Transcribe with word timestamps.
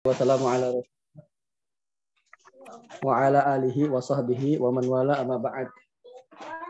wassalamu 0.00 0.48
ala 0.48 0.72
wa 3.04 3.12
ala 3.20 3.40
alihi 3.52 3.84
wa 3.92 4.00
sahbihi 4.00 4.56
wa 4.56 4.72
man 4.72 4.84
wala 4.88 5.20
amma 5.20 5.36
ba'd. 5.36 5.68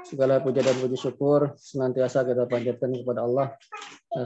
Segala 0.03 0.42
puja 0.42 0.67
dan 0.67 0.75
puji 0.83 0.99
syukur 0.99 1.54
senantiasa 1.54 2.27
kita 2.27 2.51
panjatkan 2.51 2.90
kepada 2.90 3.22
Allah 3.22 3.54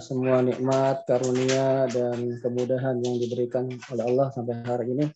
semua 0.00 0.40
nikmat, 0.40 1.04
karunia 1.04 1.84
dan 1.92 2.40
kemudahan 2.40 3.04
yang 3.04 3.20
diberikan 3.20 3.68
oleh 3.92 4.04
Allah 4.08 4.32
sampai 4.32 4.64
hari 4.64 4.96
ini. 4.96 5.06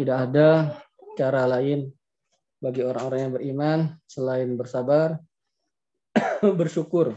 Tidak 0.00 0.16
ada 0.16 0.80
cara 1.12 1.44
lain 1.44 1.92
bagi 2.56 2.80
orang-orang 2.80 3.20
yang 3.20 3.32
beriman 3.36 3.78
selain 4.08 4.56
bersabar, 4.56 5.20
bersyukur. 6.60 7.12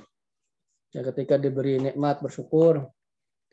Ya, 0.91 1.07
ketika 1.07 1.39
diberi 1.39 1.79
nikmat 1.79 2.19
bersyukur, 2.19 2.91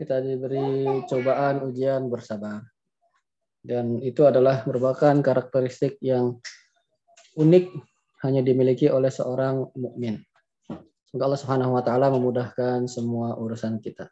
kita 0.03 0.19
diberi 0.19 1.07
cobaan, 1.07 1.63
ujian, 1.63 2.11
bersabar. 2.11 2.67
Dan 3.63 4.03
itu 4.03 4.27
adalah 4.27 4.67
merupakan 4.67 5.15
karakteristik 5.23 6.03
yang 6.03 6.43
unik 7.39 7.71
hanya 8.27 8.43
dimiliki 8.43 8.91
oleh 8.91 9.15
seorang 9.15 9.71
mukmin. 9.79 10.19
Semoga 11.07 11.25
Allah 11.31 11.41
Subhanahu 11.41 11.73
wa 11.79 11.83
taala 11.87 12.11
memudahkan 12.11 12.91
semua 12.91 13.39
urusan 13.39 13.79
kita. 13.79 14.11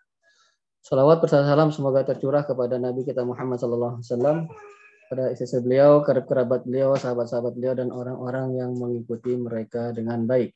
Salawat 0.81 1.21
bersalam 1.21 1.75
semoga 1.75 2.07
tercurah 2.07 2.47
kepada 2.47 2.81
Nabi 2.81 3.05
kita 3.05 3.21
Muhammad 3.27 3.61
sallallahu 3.61 4.01
alaihi 4.01 4.07
wasallam, 4.07 4.39
pada 5.11 5.35
istri 5.35 5.61
beliau, 5.61 6.07
kerabat 6.07 6.63
beliau, 6.65 6.95
sahabat-sahabat 6.95 7.53
beliau 7.59 7.75
dan 7.75 7.91
orang-orang 7.91 8.55
yang 8.55 8.73
mengikuti 8.79 9.35
mereka 9.35 9.91
dengan 9.91 10.23
baik. 10.25 10.55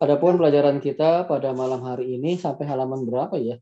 Adapun 0.00 0.40
pelajaran 0.40 0.80
kita 0.80 1.28
pada 1.28 1.52
malam 1.52 1.84
hari 1.84 2.16
ini 2.16 2.40
sampai 2.40 2.64
halaman 2.64 3.04
berapa 3.04 3.36
ya? 3.36 3.60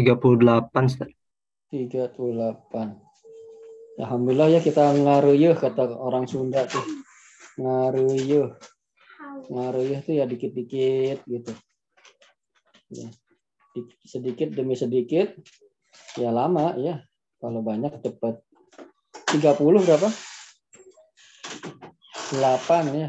38 0.00 0.88
Ustaz. 0.88 1.10
38. 1.70 3.10
Alhamdulillah 4.00 4.48
ya 4.48 4.60
kita 4.64 4.96
ngaruyuh 4.96 5.54
kata 5.60 5.92
orang 5.92 6.24
Sunda 6.24 6.64
tuh. 6.64 6.82
Ngaruyuh. 7.60 8.56
Ngaruyuh 9.52 10.00
tuh 10.00 10.14
ya 10.16 10.24
dikit-dikit 10.24 11.20
gitu. 11.28 11.52
Ya. 12.90 13.12
Sedikit 14.02 14.50
demi 14.56 14.74
sedikit 14.74 15.36
ya 16.16 16.32
lama 16.32 16.74
ya. 16.80 17.04
Kalau 17.38 17.60
banyak 17.60 18.00
cepat. 18.00 18.40
30 19.30 19.86
berapa? 19.86 20.08
8 22.34 22.98
ya. 22.98 23.08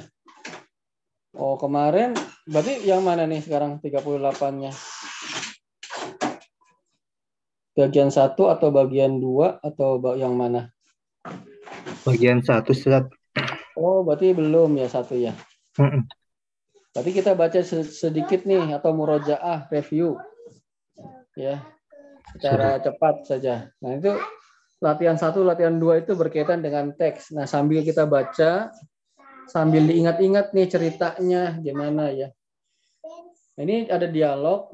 Oh, 1.34 1.56
kemarin 1.56 2.14
berarti 2.46 2.84
yang 2.84 3.02
mana 3.02 3.26
nih 3.26 3.42
sekarang 3.42 3.80
38-nya? 3.80 4.76
Bagian 7.78 8.12
satu 8.12 8.52
atau 8.52 8.70
bagian 8.70 9.20
dua 9.20 9.60
atau 9.64 9.98
yang 10.16 10.36
mana? 10.36 10.72
Bagian 12.04 12.44
satu 12.44 12.76
Ustaz. 12.76 13.08
Oh, 13.78 14.04
berarti 14.04 14.36
belum 14.36 14.78
ya 14.78 14.88
satu 14.92 15.16
ya. 15.16 15.34
Mm 15.80 16.08
Tapi 16.92 17.16
kita 17.16 17.40
baca 17.40 17.64
sedikit 17.88 18.44
nih 18.44 18.76
atau 18.76 18.92
murojaah 18.92 19.72
review 19.72 20.20
ya 21.40 21.64
secara 22.36 22.76
Sudah. 22.76 22.84
cepat 22.84 23.16
saja. 23.24 23.56
Nah 23.80 23.96
itu 23.96 24.12
latihan 24.84 25.16
satu, 25.16 25.48
latihan 25.48 25.80
dua 25.80 26.04
itu 26.04 26.20
berkaitan 26.20 26.60
dengan 26.60 26.92
teks. 26.92 27.32
Nah 27.32 27.48
sambil 27.48 27.88
kita 27.88 28.04
baca, 28.04 28.76
sambil 29.48 29.88
diingat-ingat 29.88 30.52
nih 30.52 30.68
ceritanya 30.68 31.64
gimana 31.64 32.12
ya. 32.12 32.28
Ini 33.56 33.88
ada 33.88 34.12
dialog 34.12 34.72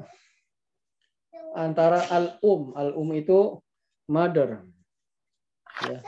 antara 1.54 2.04
al-um. 2.10 2.72
Al-um 2.74 3.08
itu 3.16 3.60
mother. 4.08 4.64
Ya. 5.84 6.00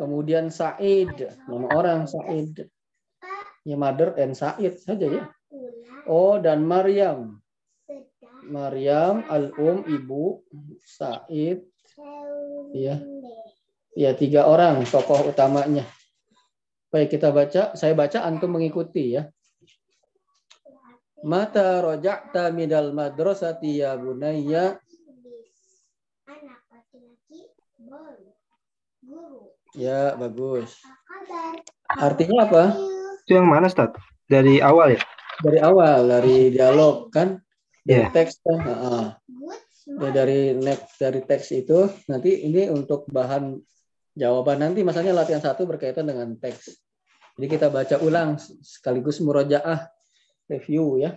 Kemudian 0.00 0.48
Said, 0.48 1.36
nama 1.44 1.66
orang 1.76 2.08
Said. 2.08 2.70
Ya 3.68 3.76
mother 3.76 4.16
and 4.16 4.32
Said 4.32 4.80
saja 4.80 5.06
ya. 5.06 5.24
Oh 6.08 6.40
dan 6.40 6.64
Maryam. 6.64 7.44
Maryam 8.48 9.22
al-um 9.28 9.84
ibu 9.84 10.40
Said. 10.82 11.68
Ya. 12.72 12.96
Ya 13.92 14.10
tiga 14.14 14.48
orang 14.48 14.86
tokoh 14.86 15.28
utamanya. 15.28 15.84
Baik 16.90 17.18
kita 17.18 17.30
baca, 17.30 17.78
saya 17.78 17.94
baca 17.94 18.26
antum 18.26 18.58
mengikuti 18.58 19.14
ya. 19.14 19.30
Mata 21.20 21.84
roja'ta 21.84 22.48
midal 22.50 22.96
madrasati 22.96 23.84
ya 23.84 23.94
bunayya. 23.94 24.80
Ya, 29.74 30.18
bagus. 30.18 30.82
Artinya 31.86 32.46
apa? 32.46 32.62
Itu 33.26 33.38
yang 33.38 33.46
mana, 33.46 33.70
Ustaz? 33.70 33.94
Dari 34.26 34.58
awal 34.58 34.98
ya? 34.98 35.00
Dari 35.40 35.58
awal, 35.62 36.10
dari 36.10 36.50
dialog 36.50 37.10
kan? 37.14 37.38
Dari 37.86 38.06
yeah. 38.06 38.10
teks 38.10 38.42
kan? 38.42 38.58
Uh, 38.66 39.06
ya, 39.98 40.10
dari 40.10 40.54
next 40.54 41.00
dari 41.00 41.24
teks 41.24 41.50
itu 41.54 41.90
nanti 42.06 42.46
ini 42.46 42.68
untuk 42.70 43.08
bahan 43.10 43.58
jawaban 44.14 44.60
nanti 44.60 44.84
masalahnya 44.84 45.16
latihan 45.16 45.42
satu 45.42 45.66
berkaitan 45.66 46.06
dengan 46.06 46.34
teks. 46.38 46.76
Jadi 47.38 47.46
kita 47.46 47.72
baca 47.72 47.96
ulang 48.04 48.36
sekaligus 48.60 49.22
murojaah 49.24 49.88
review 50.50 51.00
ya. 51.00 51.16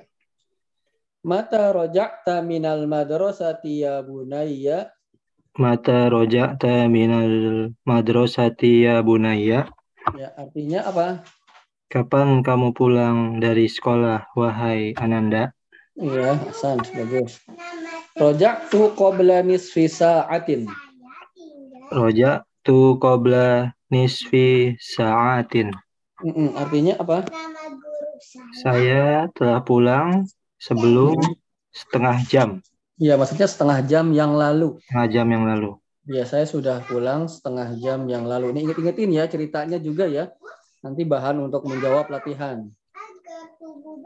Mata 1.24 1.72
rojakta 1.72 2.40
minal 2.40 2.88
madrasati 2.88 3.84
ya 3.84 4.00
bunayya. 4.04 4.88
Mata 5.54 6.10
rojakta 6.10 6.90
minal 6.90 7.70
madrasati 7.86 8.90
ya 8.90 9.06
bunayya. 9.06 9.70
Ya, 10.18 10.34
artinya 10.34 10.82
apa? 10.82 11.22
Kapan 11.94 12.42
kamu 12.42 12.74
pulang 12.74 13.38
dari 13.38 13.70
sekolah, 13.70 14.34
wahai 14.34 14.98
Ananda? 14.98 15.54
Iya, 15.94 16.42
Hasan, 16.42 16.82
bagus. 16.98 17.38
Rojak 18.18 18.74
tu 18.74 18.98
qabla 18.98 19.46
nisfi 19.46 19.86
sa'atin. 19.86 20.66
Rojak 21.94 22.50
tu 22.66 22.98
qabla 22.98 23.78
nisfi 23.94 24.74
sa'atin. 24.82 25.70
Mm 26.26 26.34
-mm, 26.34 26.50
artinya 26.58 26.94
apa? 26.98 27.30
Saya 28.58 29.30
telah 29.38 29.62
pulang 29.62 30.26
sebelum 30.58 31.14
setengah 31.70 32.18
jam. 32.26 32.50
Iya, 33.04 33.20
maksudnya 33.20 33.52
setengah 33.52 33.84
jam 33.84 34.16
yang 34.16 34.32
lalu. 34.32 34.80
Setengah 34.88 35.08
jam 35.12 35.28
yang 35.28 35.44
lalu. 35.44 35.76
Iya, 36.08 36.24
saya 36.24 36.48
sudah 36.48 36.80
pulang 36.88 37.28
setengah 37.28 37.76
jam 37.76 38.08
yang 38.08 38.24
lalu. 38.24 38.56
Ini 38.56 38.72
inget-ingetin 38.72 39.12
ya 39.12 39.28
ceritanya 39.28 39.76
juga 39.76 40.08
ya. 40.08 40.32
Nanti 40.80 41.04
bahan 41.04 41.44
untuk 41.44 41.68
menjawab 41.68 42.08
latihan. 42.08 42.64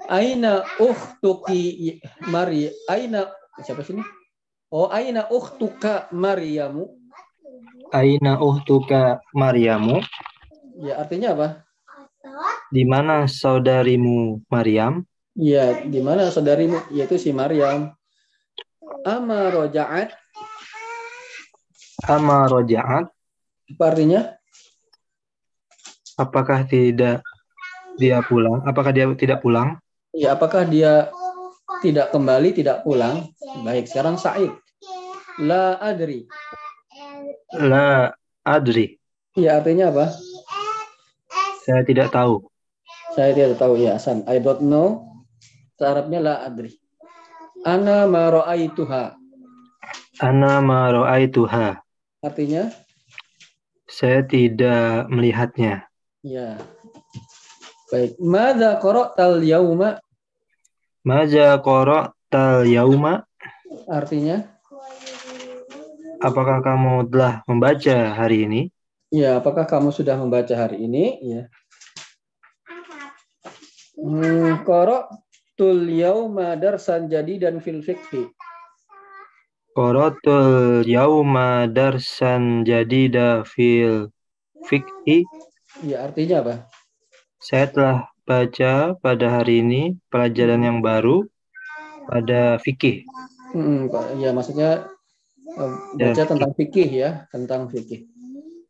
Aina 0.09 0.65
uhtuki 0.81 1.97
Mari 2.29 2.73
Aina 2.89 3.29
siapa 3.61 3.85
sini? 3.85 4.01
Oh, 4.73 4.89
aina 4.89 5.29
uhtuka 5.29 6.09
Maryamu. 6.09 6.89
Aina 7.93 8.41
uhtuka 8.41 9.21
Maryamu. 9.33 10.01
Ya, 10.81 11.01
artinya 11.01 11.37
apa? 11.37 11.47
Di 12.73 12.81
mana 12.81 13.29
saudarimu 13.29 14.41
Maryam? 14.49 15.05
Iya, 15.37 15.85
di 15.85 16.01
mana 16.01 16.29
saudarimu? 16.33 16.77
Yaitu 16.93 17.17
si 17.17 17.29
Maryam. 17.33 17.96
Ama 19.05 19.53
rojaat. 19.53 20.15
Ama 22.07 22.49
rojaat. 22.49 23.05
Apa 23.67 23.83
artinya? 23.91 24.33
Apakah 26.17 26.65
tidak 26.65 27.21
dia 28.01 28.23
pulang? 28.25 28.63
Apakah 28.65 28.89
dia 28.89 29.05
tidak 29.13 29.43
pulang? 29.43 29.77
Iya, 30.15 30.33
apakah 30.33 30.65
dia 30.65 31.13
tidak 31.83 32.09
kembali, 32.09 32.49
tidak 32.57 32.81
pulang? 32.81 33.29
Baik, 33.61 33.85
sekarang 33.85 34.17
Said. 34.17 34.49
La 35.37 35.77
adri. 35.77 36.25
La 37.53 38.09
adri. 38.41 38.97
Iya, 39.37 39.61
artinya 39.61 39.93
apa? 39.93 40.05
Saya 41.61 41.85
tidak 41.85 42.09
tahu. 42.09 42.41
Saya 43.13 43.35
tidak 43.35 43.61
tahu 43.61 43.77
ya, 43.77 43.99
Hasan. 43.99 44.25
I 44.25 44.41
don't 44.41 44.65
know. 44.65 45.05
Arabnya 45.77 46.17
la 46.17 46.33
adri. 46.41 46.73
Ana 47.65 48.05
ma 48.05 48.29
ra'aituha. 48.29 49.17
Ana 50.21 50.61
ma 50.61 50.93
ra'aituha. 50.93 51.81
Artinya? 52.21 52.69
Saya 53.89 54.21
tidak 54.21 55.09
melihatnya. 55.09 55.89
Ya. 56.21 56.59
Baik. 57.87 58.19
Mada 58.19 58.77
qara'tal 58.77 59.41
yauma? 59.41 59.97
Maza 61.01 61.55
qara'tal 61.57 62.67
yauma? 62.67 63.23
Artinya? 63.87 64.43
Apakah 66.19 66.59
kamu 66.65 67.07
telah 67.13 67.45
membaca 67.45 67.97
hari 68.17 68.49
ini? 68.49 68.61
Ya, 69.07 69.39
apakah 69.39 69.63
kamu 69.63 69.95
sudah 69.95 70.19
membaca 70.19 70.51
hari 70.51 70.83
ini? 70.83 71.15
Ya. 71.23 71.41
Hmm, 73.97 74.61
koro 74.67 75.07
Qara'tul 75.57 75.89
yauma 75.89 76.53
darsan 76.61 77.09
jadidan 77.09 77.57
fil 77.57 77.81
fiqhi. 77.81 78.29
Qaratul 79.73 80.85
yauma 80.85 81.65
darsan 81.65 82.61
jadida 82.61 83.41
fil 83.41 84.13
fikhi. 84.69 85.25
Ya, 85.81 86.05
artinya 86.05 86.45
apa? 86.45 86.53
Saya 87.41 87.65
telah 87.73 87.97
baca 88.21 88.93
pada 89.01 89.27
hari 89.33 89.65
ini 89.65 89.97
pelajaran 90.13 90.61
yang 90.61 90.77
baru 90.85 91.25
pada 92.05 92.61
fikih. 92.61 93.09
Hmm, 93.57 93.89
ya 94.21 94.29
maksudnya 94.37 94.85
eh, 95.57 95.71
baca 95.97 96.21
Ya, 96.21 96.25
tentang 96.29 96.51
fikih 96.53 96.89
ya, 96.93 97.09
tentang 97.33 97.65
fikih. 97.73 98.05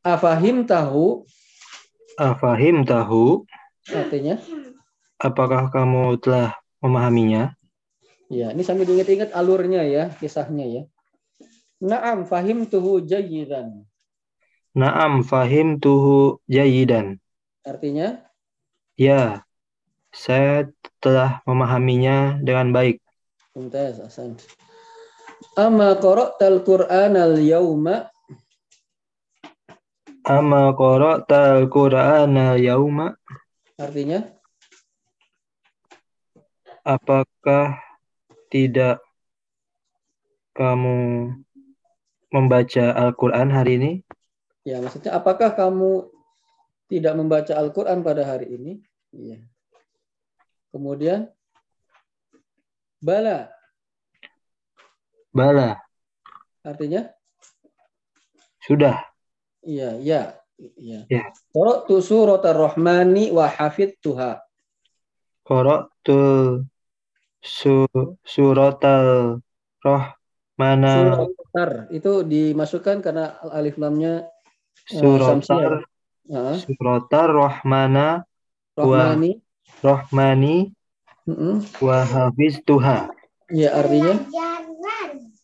Afahim 0.07 0.63
tahu 0.63 1.27
Afahim 2.15 2.87
tahu, 2.87 3.43
artinya? 3.91 4.39
apakah 5.19 5.67
kamu 5.69 6.15
telah 6.23 6.55
memahaminya? 6.83 7.55
Ya, 8.27 8.51
ini 8.51 8.61
sambil 8.61 8.85
diingat-ingat 8.87 9.31
alurnya 9.31 9.87
ya, 9.87 10.03
kisahnya 10.19 10.65
ya. 10.67 10.83
Naam 11.79 12.27
fahim 12.27 12.67
tuhu 12.67 12.99
jayidan. 13.05 13.87
Naam 14.75 15.23
fahim 15.23 15.79
tuhu 15.79 16.43
jayidan. 16.49 17.17
Artinya, 17.65 18.23
Ya, 18.97 19.45
saya 20.09 20.73
telah 20.97 21.45
memahaminya 21.45 22.41
dengan 22.41 22.73
baik. 22.73 22.97
mumtaz, 23.53 24.01
asan. 24.01 24.37
Amma 25.53 25.93
qara'tal 25.97 26.65
Qur'an 26.65 27.13
al-yawma 27.13 28.09
Ama 30.27 30.75
qara'tal 30.75 31.71
Qur'ana 31.71 32.59
yauma 32.59 33.15
artinya 33.79 34.27
apakah 36.87 37.83
tidak 38.47 39.03
kamu 40.55 41.35
membaca 42.31 42.85
Al-Qur'an 42.95 43.51
hari 43.51 43.75
ini? 43.75 43.91
ya 44.67 44.83
maksudnya 44.83 45.15
apakah 45.15 45.55
kamu 45.55 46.11
tidak 46.87 47.13
membaca 47.19 47.55
Al-Qur'an 47.55 47.99
pada 48.03 48.23
hari 48.23 48.55
ini? 48.55 48.71
Iya. 49.11 49.43
Kemudian 50.71 51.27
bala 53.03 53.51
Bala, 55.37 55.77
artinya 56.65 57.13
sudah. 58.65 59.05
iya, 59.61 59.93
ya, 60.01 60.33
iya. 60.57 61.05
Ya. 61.05 61.29
Qara'tu 61.53 62.01
suratar 62.01 62.57
rahmani 62.57 63.29
wa 63.29 63.45
hafidtuha. 63.45 64.41
Qara'tul 65.45 66.65
su 67.41 67.85
suratal 68.25 69.37
rahmana 69.81 70.93
Suratar 71.23 71.71
itu 71.93 72.25
dimasukkan 72.25 72.99
karena 73.01 73.37
alif 73.53 73.77
lamnya 73.77 74.25
samsiah. 74.85 75.41
suratar 75.45 75.71
Heeh. 76.27 76.55
suratar 76.65 77.29
rahmana 77.31 78.07
Rahmani. 78.77 79.41
rahmani 79.81 80.69
Mm-mm. 81.27 81.59
wa 81.81 81.97
hafiztuha. 82.05 83.09
Ya 83.49 83.73
artinya 83.73 84.21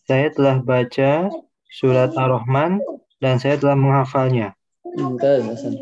Saya 0.04 0.28
telah 0.36 0.60
baca 0.60 1.31
surat 1.72 2.12
Ar-Rahman 2.13 2.84
dan 3.24 3.40
saya 3.40 3.56
telah 3.56 3.74
menghafalnya. 3.80 4.51
Mumtaz, 4.84 5.48
Hasan. 5.48 5.80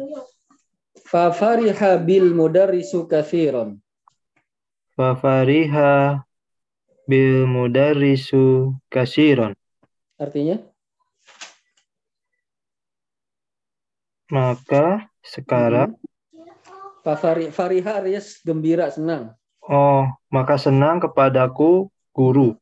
Fa 1.04 1.34
fariha 1.34 1.98
bil 2.00 2.31
mudarrisu 2.31 3.10
katsiran. 3.10 3.81
Fafariha 4.95 6.21
bil 7.07 7.47
mudarrisu 7.47 8.75
kasiron. 8.91 9.55
Artinya 10.19 10.59
Maka 14.31 15.11
sekarang, 15.19 15.91
Fa 17.01 17.17
fari 17.17 17.49
fariha 17.49 17.97
alias 17.97 18.39
gembira 18.45 18.88
senang. 18.93 19.33
oh, 19.65 20.05
maka 20.29 20.55
senang 20.55 21.01
kepadaku 21.01 21.89
guru. 22.13 22.53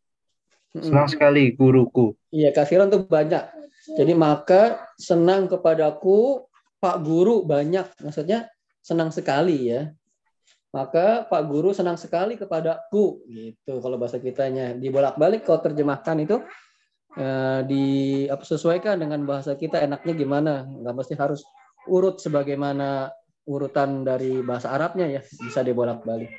Mm-mm. 0.71 0.85
Senang 0.85 1.07
sekali 1.11 1.51
guruku. 1.53 2.15
Iya, 2.31 2.55
katsiran 2.55 2.87
tuh 2.89 3.03
banyak. 3.05 3.41
Jadi 3.99 4.13
maka 4.13 4.79
senang 5.01 5.49
kepadaku 5.49 6.45
Pak 6.79 6.97
Guru 7.03 7.43
banyak. 7.43 7.89
Maksudnya 8.05 8.47
senang 8.79 9.09
sekali 9.11 9.73
ya. 9.73 9.91
Maka 10.69 11.25
Pak 11.25 11.44
Guru 11.50 11.74
senang 11.74 11.98
sekali 11.98 12.38
kepadaku 12.38 13.25
gitu 13.25 13.81
kalau 13.81 13.98
bahasa 13.98 14.21
kitanya. 14.21 14.77
Dibolak-balik 14.77 15.42
kalau 15.42 15.66
terjemahkan 15.66 16.18
itu 16.21 16.38
eh, 17.18 17.62
di 17.66 17.86
apa 18.30 18.45
sesuaikan 18.45 19.01
dengan 19.01 19.25
bahasa 19.25 19.57
kita 19.57 19.81
enaknya 19.81 20.13
gimana. 20.13 20.54
Nggak 20.69 20.94
mesti 20.94 21.13
harus 21.18 21.42
urut 21.89 22.21
sebagaimana 22.21 23.10
urutan 23.50 24.06
dari 24.06 24.45
bahasa 24.45 24.69
Arabnya 24.69 25.10
ya, 25.10 25.21
bisa 25.25 25.66
dibolak-balik. 25.66 26.30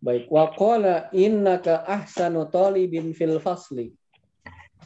Baik, 0.00 0.28
wa 0.32 0.48
qala 0.56 1.12
innaka 1.12 1.84
ahsanu 1.84 2.48
talibin 2.48 3.12
fil 3.12 3.36
fasli. 3.44 3.92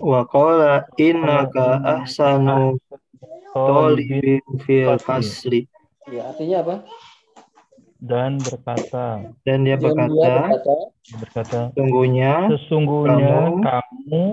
Wa 0.03 0.27
qala 0.27 0.83
innaka 0.99 1.79
ahsanu 1.83 2.75
talibin 3.55 4.43
fil 4.67 4.99
fasli. 4.99 5.71
Ya, 6.11 6.35
artinya 6.35 6.67
apa? 6.67 6.77
Dan 7.99 8.39
berkata 8.39 9.27
Dan 9.43 9.67
dia 9.67 9.75
Dan 9.75 9.83
dia 9.83 9.91
berkata, 9.91 10.35
berkata, 10.39 10.77
berkata 11.19 11.59
sesungguhnya 11.75 12.33
sesungguhnya 12.55 13.35
Kamu- 13.59 13.63
kamu 13.67 14.25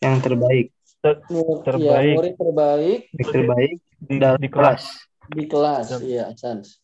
yang 0.00 0.16
terbaik, 0.24 0.66
murid, 1.28 1.60
Terbaik. 1.60 2.08
ya, 2.08 2.16
murid 2.16 2.34
terbaik 2.40 3.00
terbaik 3.20 3.72
di, 4.00 4.16
di 4.16 4.48
kelas 4.48 4.82
di 5.30 5.44
kelas. 5.46 5.94
Iya, 6.02 6.34
Sans. 6.34 6.82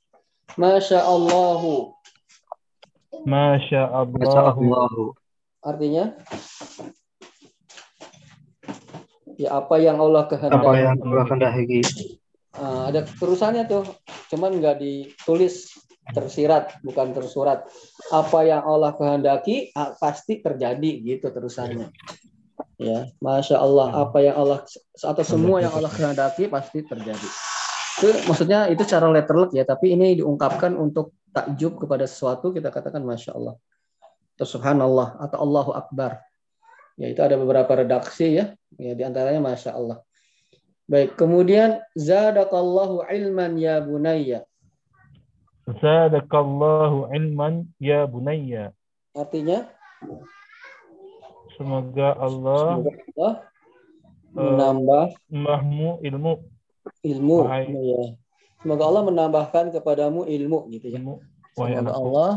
Masya 0.54 1.02
Allahu. 1.02 1.90
Masya 3.26 3.90
Allah 3.90 4.54
Allahu. 4.54 5.10
Artinya, 5.66 6.14
ya 9.34 9.58
apa 9.58 9.82
yang 9.82 9.98
Allah 9.98 10.30
kehendaki. 10.30 10.62
Apa 10.62 10.72
yang 10.78 10.94
telah 11.02 11.24
kehendaki. 11.26 11.80
Ah, 12.54 12.88
ada 12.88 13.02
terusannya 13.04 13.66
tuh, 13.66 13.84
cuman 14.32 14.62
nggak 14.62 14.78
ditulis 14.78 15.74
tersirat, 16.14 16.78
bukan 16.86 17.10
tersurat. 17.10 17.66
Apa 18.14 18.46
yang 18.46 18.62
Allah 18.62 18.94
kehendaki 18.94 19.74
ah, 19.74 19.94
pasti 19.98 20.38
terjadi 20.38 20.90
gitu 21.02 21.30
terusannya. 21.30 21.90
Ya, 22.76 23.08
masya 23.25 23.56
Allah, 23.56 24.04
apa 24.04 24.20
yang 24.20 24.36
Allah 24.36 24.60
atau 25.00 25.25
semua 25.25 25.64
yang 25.64 25.72
Allah 25.72 25.88
kehendaki 25.88 26.46
pasti 26.52 26.84
terjadi. 26.84 27.28
Itu 27.96 28.12
maksudnya 28.28 28.68
itu 28.68 28.84
cara 28.84 29.08
letterlock 29.08 29.56
ya, 29.56 29.64
tapi 29.64 29.96
ini 29.96 30.20
diungkapkan 30.20 30.76
untuk 30.76 31.16
takjub 31.32 31.80
kepada 31.80 32.04
sesuatu 32.04 32.52
kita 32.52 32.68
katakan 32.68 33.00
masya 33.00 33.32
Allah 33.32 33.56
atau 34.36 34.44
subhanallah 34.44 35.16
atau 35.16 35.38
Allahu 35.40 35.72
Akbar. 35.72 36.20
Ya 37.00 37.12
itu 37.12 37.20
ada 37.25 37.40
beberapa 37.40 37.72
redaksi 37.76 38.36
ya, 38.36 38.52
ya 38.76 38.92
di 38.92 39.02
antaranya 39.04 39.40
masya 39.40 39.72
Allah. 39.72 40.04
Baik, 40.86 41.18
kemudian 41.18 41.80
zadakallahu 41.96 43.08
ilman 43.08 43.56
ya 43.56 43.80
bunayya. 43.80 44.44
Zadakallahu 45.66 47.11
ilman 47.11 47.66
ya 47.82 48.06
bunayya. 48.06 48.70
Artinya? 49.18 49.66
Semoga 51.58 52.14
Allah 52.14 52.78
semoga 52.78 52.94
Allah 53.02 53.32
menambah 54.30 55.06
mahmu 55.32 55.90
ilmu. 56.06 56.32
ilmu 57.02 57.37
Wahai- 57.42 57.73
ya. 57.75 58.02
Semoga 58.62 58.82
Allah 58.87 59.02
menambahkan 59.11 59.64
kepadamu 59.75 60.23
ilmu 60.23 60.58
gitu 60.70 60.87
ya. 60.87 61.02
ilmu 61.02 61.18
wahai 61.58 61.75
Semoga 61.75 61.80
anakku 61.82 61.99
Allah 61.99 62.30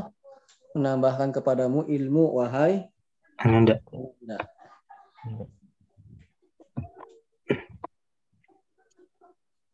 menambahkan 0.74 1.29
kepadamu 1.36 1.79
ilmu 1.86 2.24
wahai 2.33 2.89
Ananda. 3.39 3.77
Nah, 4.25 4.41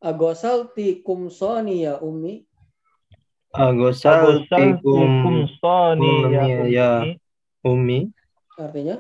Agosal 0.02 0.70
tikum 0.78 1.34
soni 1.34 1.82
ya 1.88 1.98
ummi 1.98 2.46
Agosal 3.56 4.44
tikum 4.52 5.48
soni 5.64 6.14
ya 6.36 6.44
ya. 6.68 6.92
ummi. 7.02 7.12
umi. 7.64 8.00
artinya 8.60 9.00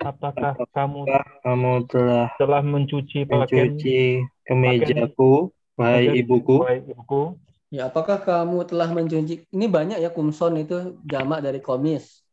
apakah 0.00 0.56
kamu 0.72 1.04
Kamu 1.44 1.72
telah 1.88 2.28
telah 2.40 2.60
mencuci 2.64 3.24
pakaian 3.28 3.72
mencuci 3.76 4.24
kemejaku, 4.44 5.52
wahai 5.76 6.12
ibuku. 6.16 6.56
wahai 6.64 6.80
ibuku 6.84 7.36
ya 7.68 7.88
apakah 7.88 8.20
kamu 8.20 8.64
telah 8.68 8.88
mencuci 8.88 9.44
ini 9.48 9.66
banyak 9.68 9.98
ya 10.00 10.08
kumson 10.12 10.60
itu 10.60 11.00
jamak 11.04 11.44
dari 11.44 11.60
komis 11.60 12.24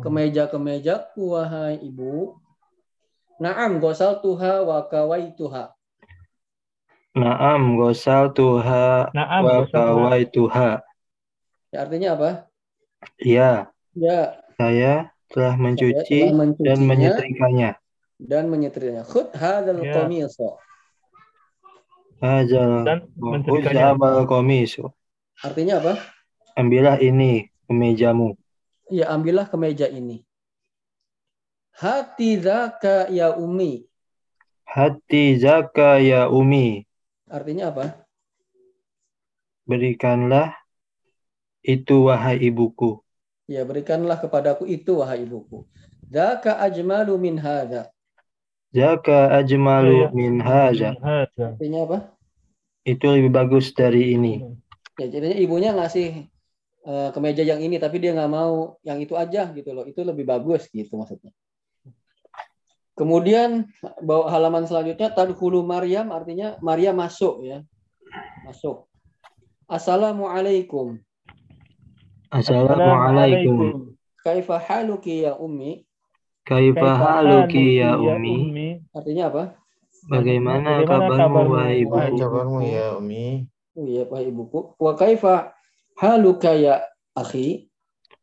kemeja-kemeja 0.00 1.12
wahai 1.16 1.80
ibu 1.80 2.36
Naam 3.40 3.80
gosal 3.80 4.20
tuha 4.20 4.60
wa 4.68 4.84
kawaituha 4.84 5.72
Naam 7.16 7.74
gosal 7.80 8.30
tuha 8.36 9.08
Naam 9.16 9.42
wa 9.48 9.64
gosal 9.64 9.72
tuha. 9.72 9.96
kawai 9.96 10.22
tuha. 10.28 10.70
Ya 11.70 11.78
artinya 11.86 12.14
apa 12.18 12.30
Ya, 13.16 13.72
ya 13.96 14.44
Saya 14.60 15.08
telah 15.32 15.56
Saya 15.56 15.62
mencuci 15.62 16.18
telah 16.28 16.52
dan 16.60 16.78
menyetrikanya. 16.84 17.70
dan 18.20 18.44
menyetrikanya. 18.52 19.08
Khud 19.08 19.32
hadzal 19.32 19.80
Ya. 19.80 19.94
qamisa. 19.96 20.60
Hajal 22.20 22.84
Dan 22.84 23.08
komisu. 24.28 24.92
Artinya 25.40 25.80
apa? 25.80 25.96
Ambillah 26.52 27.00
ini 27.00 27.48
kemejamu. 27.64 28.36
Ya, 28.92 29.08
ambillah 29.08 29.48
kemeja 29.48 29.88
ini. 29.88 30.20
Hati 31.72 32.36
zaka 32.36 33.08
ya 33.08 33.32
umi. 33.32 33.88
Hati 34.68 35.40
zaka 35.40 35.96
ya 36.04 36.28
umi. 36.28 36.84
Artinya 37.32 37.72
apa? 37.72 38.04
Berikanlah 39.64 40.59
itu 41.60 42.08
wahai 42.08 42.40
ibuku. 42.40 43.00
Ya, 43.50 43.66
berikanlah 43.66 44.22
kepadaku 44.22 44.64
itu 44.70 45.02
wahai 45.02 45.26
ibuku. 45.26 45.66
Zaka 46.10 46.58
ajmalu 46.62 47.14
min 47.18 47.36
hadza. 47.38 47.90
Zaka 48.70 49.34
ajmalu 49.42 50.06
Ya, 50.06 50.06
ya. 50.06 50.08
min. 50.14 50.34
Hadza. 50.38 50.90
Artinya 51.36 51.80
apa? 51.86 51.98
Itu 52.86 53.10
lebih 53.10 53.30
bagus 53.34 53.74
dari 53.74 54.14
ini. 54.14 54.42
Ya, 54.98 55.06
jadinya 55.10 55.36
ibunya 55.36 55.70
ngasih 55.74 56.30
eh, 56.86 57.08
kemeja 57.10 57.42
yang 57.42 57.60
ini 57.60 57.76
tapi 57.82 57.98
dia 57.98 58.14
nggak 58.14 58.30
mau 58.30 58.78
yang 58.86 59.02
itu 59.02 59.18
aja 59.18 59.50
gitu 59.50 59.74
loh. 59.74 59.84
Itu 59.84 60.06
lebih 60.06 60.22
bagus 60.26 60.70
gitu 60.70 60.94
maksudnya. 60.94 61.34
Kemudian 62.94 63.64
bawa 64.04 64.28
halaman 64.28 64.68
selanjutnya 64.68 65.08
tadkhulu 65.10 65.64
Maryam 65.64 66.12
artinya 66.12 66.60
Maryam 66.60 67.00
masuk 67.00 67.42
ya. 67.42 67.64
Masuk. 68.44 68.86
Assalamualaikum. 69.70 71.00
Assalamualaikum. 72.30 73.90
Kaifa 74.22 74.62
haluki 74.62 75.26
ya 75.26 75.34
ummi? 75.34 75.82
Kaifa 76.46 76.94
haluki 76.94 77.82
ya 77.82 77.98
ummi? 77.98 78.86
Artinya 78.94 79.26
apa? 79.34 79.44
Bagaimana 80.06 80.80
Bagaimana 80.80 81.10
kabarmu 81.10 81.52
wahai 81.52 81.84
wahai 81.84 82.08
ibuku? 82.14 82.22
kabarmu 82.22 82.58
ya 82.64 82.86
Umi? 82.96 83.44
Oh 83.76 83.84
iya, 83.84 84.02
wahai 84.08 84.32
ibuku. 84.32 84.58
Wa 84.80 84.92
kaifa 84.96 85.52
haluka 86.00 86.50
ya 86.56 86.86
akhi? 87.12 87.68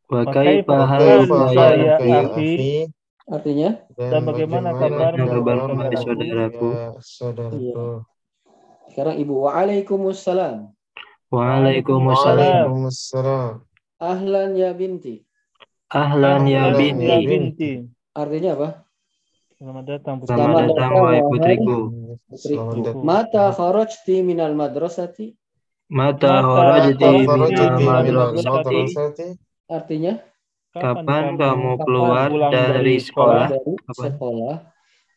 Wa 0.10 0.24
Kaifa 0.26 0.88
haluka 0.88 1.52
ya 1.54 2.00
ya 2.00 2.18
akhi? 2.26 2.88
Artinya? 3.28 3.70
Dan 3.94 4.24
bagaimana 4.24 4.72
kabarmu, 4.72 5.26
kabarmu, 5.28 5.68
wahai 5.76 5.92
wahai 5.92 6.00
saudaraku? 6.00 6.68
Ya, 6.72 6.88
saudaraku. 7.04 7.60
Iya. 7.60 7.86
Sekarang 8.88 9.16
ibu 9.20 9.34
waalaikumsalam. 9.44 10.56
Waalaikumsalam. 11.28 12.72
Waalaikumsalam. 12.72 13.67
Ahlan 13.98 14.54
ya 14.54 14.78
binti. 14.78 15.26
Ahlan 15.90 16.46
ya 16.46 16.70
binti. 16.78 17.10
Ya 17.10 17.18
binti. 17.18 17.72
Artinya 18.14 18.50
apa? 18.54 18.70
Selamat 19.58 19.84
datang. 19.90 20.16
Selamat 20.22 20.38
Selamat 20.38 20.64
datang 20.70 20.92
wahai 21.02 21.22
putriku. 21.26 21.78
Datang. 22.30 23.02
Mata 23.02 23.46
kharajti 23.50 24.16
minal 24.22 24.54
madrasati? 24.54 25.34
Mata 25.90 26.46
kharajti 26.46 27.10
minal 27.26 27.74
madrasati. 27.82 28.82
Artinya 29.66 30.22
Kapan 30.78 31.34
kamu 31.42 31.82
keluar 31.82 32.30
dari 32.54 33.02
sekolah? 33.02 33.50
dari 33.50 33.74
Apa? 33.82 34.14
sekolah. 34.14 34.56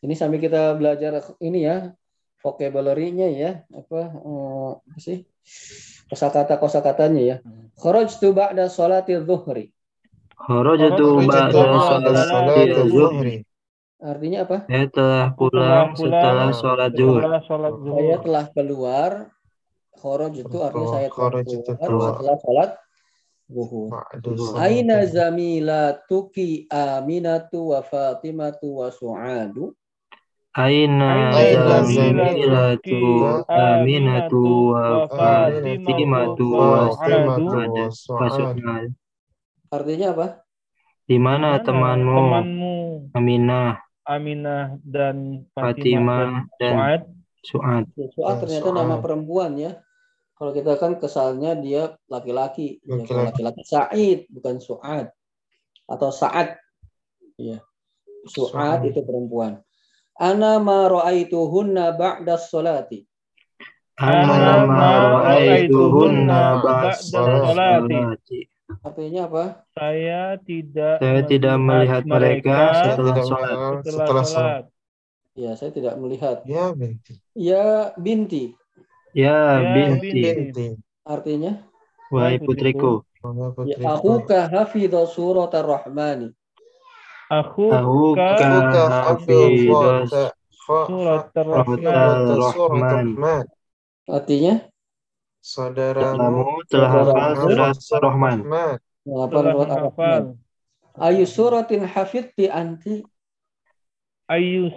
Ini 0.01 0.13
sambil 0.17 0.41
kita 0.41 0.73
belajar 0.73 1.21
ini 1.37 1.69
ya 1.69 1.93
vocabulary-nya 2.41 3.27
ya, 3.31 3.51
apa 3.71 3.99
eh, 4.11 4.69
apa 4.81 4.97
sih? 4.99 5.23
Kosakata 6.11 6.59
kosakatanya 6.59 7.21
ya. 7.21 7.35
Kharajtu 7.79 8.35
ba'da 8.35 8.67
sholati 8.67 9.15
dhuhri. 9.21 9.71
Kharajtu 10.35 11.05
ba'da 11.23 12.11
salati 12.27 12.61
zuhri. 12.89 13.35
Artinya 14.01 14.49
apa? 14.49 14.65
Saya 14.65 14.89
telah 14.89 15.25
pulang 15.37 15.93
telah 15.93 15.93
pulang 15.93 15.93
setelah 15.93 16.49
sholat 16.57 16.91
zuhur. 16.97 17.21
Saya 18.01 18.17
telah 18.17 18.45
keluar. 18.49 19.11
Kharaj 20.01 20.33
itu 20.41 20.57
artinya 20.57 20.89
saya 20.89 21.07
telah 21.13 21.77
keluar 21.77 22.09
setelah 22.17 22.37
sholat 22.41 22.69
zuhur. 23.45 23.87
Aina 24.57 25.05
zamilatuki 25.05 26.65
Aminatu 26.73 27.77
wa 27.77 27.85
Fatimatu 27.85 28.81
wa 28.81 28.89
Su'adu? 28.89 29.77
Aina 30.51 31.31
zamilatu 31.87 32.99
aminatu 33.47 34.75
wa 34.75 35.07
fatimatu 35.07 36.45
wa 36.51 37.87
Su'ad. 37.87 38.91
Artinya 39.71 40.07
apa? 40.11 40.27
Di 41.07 41.15
mana 41.15 41.55
temanmu 41.63 42.15
Temanmu 42.19 42.75
Aminah, 43.15 43.79
Aminah 44.03 44.75
dan 44.83 45.47
Fatimah, 45.55 45.71
Fatimah 45.71 46.31
dan 46.59 46.73
Su'ad. 46.75 47.01
Su'ad? 47.47 47.83
Ya, 47.95 48.07
Su'ad 48.11 48.35
ternyata 48.43 48.69
nama 48.75 48.95
perempuan 48.99 49.55
ya. 49.55 49.79
Kalau 50.35 50.51
kita 50.51 50.75
kan 50.75 50.99
kesalnya 50.99 51.55
dia 51.55 51.95
laki-laki. 52.11 52.83
Ya, 52.83 52.99
kalau 53.07 53.31
Laki-laki. 53.31 53.61
Sa'id 53.63 54.19
bukan 54.27 54.59
Su'ad. 54.59 55.15
Atau 55.87 56.11
Sa'ad. 56.11 56.59
Ya. 57.39 57.63
Su'ad. 58.27 58.83
itu 58.83 58.99
perempuan. 59.07 59.63
Ana 60.21 60.61
ma 60.61 60.85
ra'aituhunna 60.85 61.97
ba'da 61.97 62.37
sholati. 62.37 63.01
Ana 63.97 64.69
ma 64.69 64.89
ra'aituhunna 65.17 66.61
ba'da 66.61 66.93
sholati. 66.93 68.45
Artinya 68.85 69.27
apa? 69.27 69.43
Saya 69.75 70.37
tidak 70.39 71.01
Saya 71.03 71.21
tidak 71.27 71.55
melihat 71.59 72.03
mereka 72.07 72.55
Saya 72.71 72.93
setelah 72.95 73.25
sholat. 73.25 73.81
setelah 73.83 74.23
sholat. 74.23 74.63
Ya, 75.35 75.51
saya 75.59 75.71
tidak 75.73 75.95
melihat. 75.99 76.45
Ya 76.45 76.71
binti. 76.71 77.13
Ya 77.35 77.91
binti. 77.99 78.43
Ya 79.11 79.59
Ya, 79.59 79.73
binti, 79.75 80.21
binti. 80.23 80.67
Artinya 81.03 81.67
wahai 82.13 82.39
putriku, 82.39 83.03
ya 83.67 83.75
putriku. 83.75 83.83
akhuka 83.91 84.39
hafidha 84.47 85.03
surat 85.03 85.51
ar-Rahmani. 85.51 86.31
Aku 87.31 87.71
ka 88.11 88.35
surat 90.67 91.31
Rahman. 91.31 93.15
Rahman. 93.15 93.45
Artinya 94.03 94.67
Saudaramu 95.41 96.61
telah 96.69 96.91
hafal 96.91 97.31
surat 97.39 97.73
ar-Rahman. 97.73 98.37
menghafal. 99.07 100.35
Ayu 100.99 101.23
suratin 101.23 101.87
hafidti 101.87 102.51
anti. 102.51 103.01
Ayu 104.27 104.67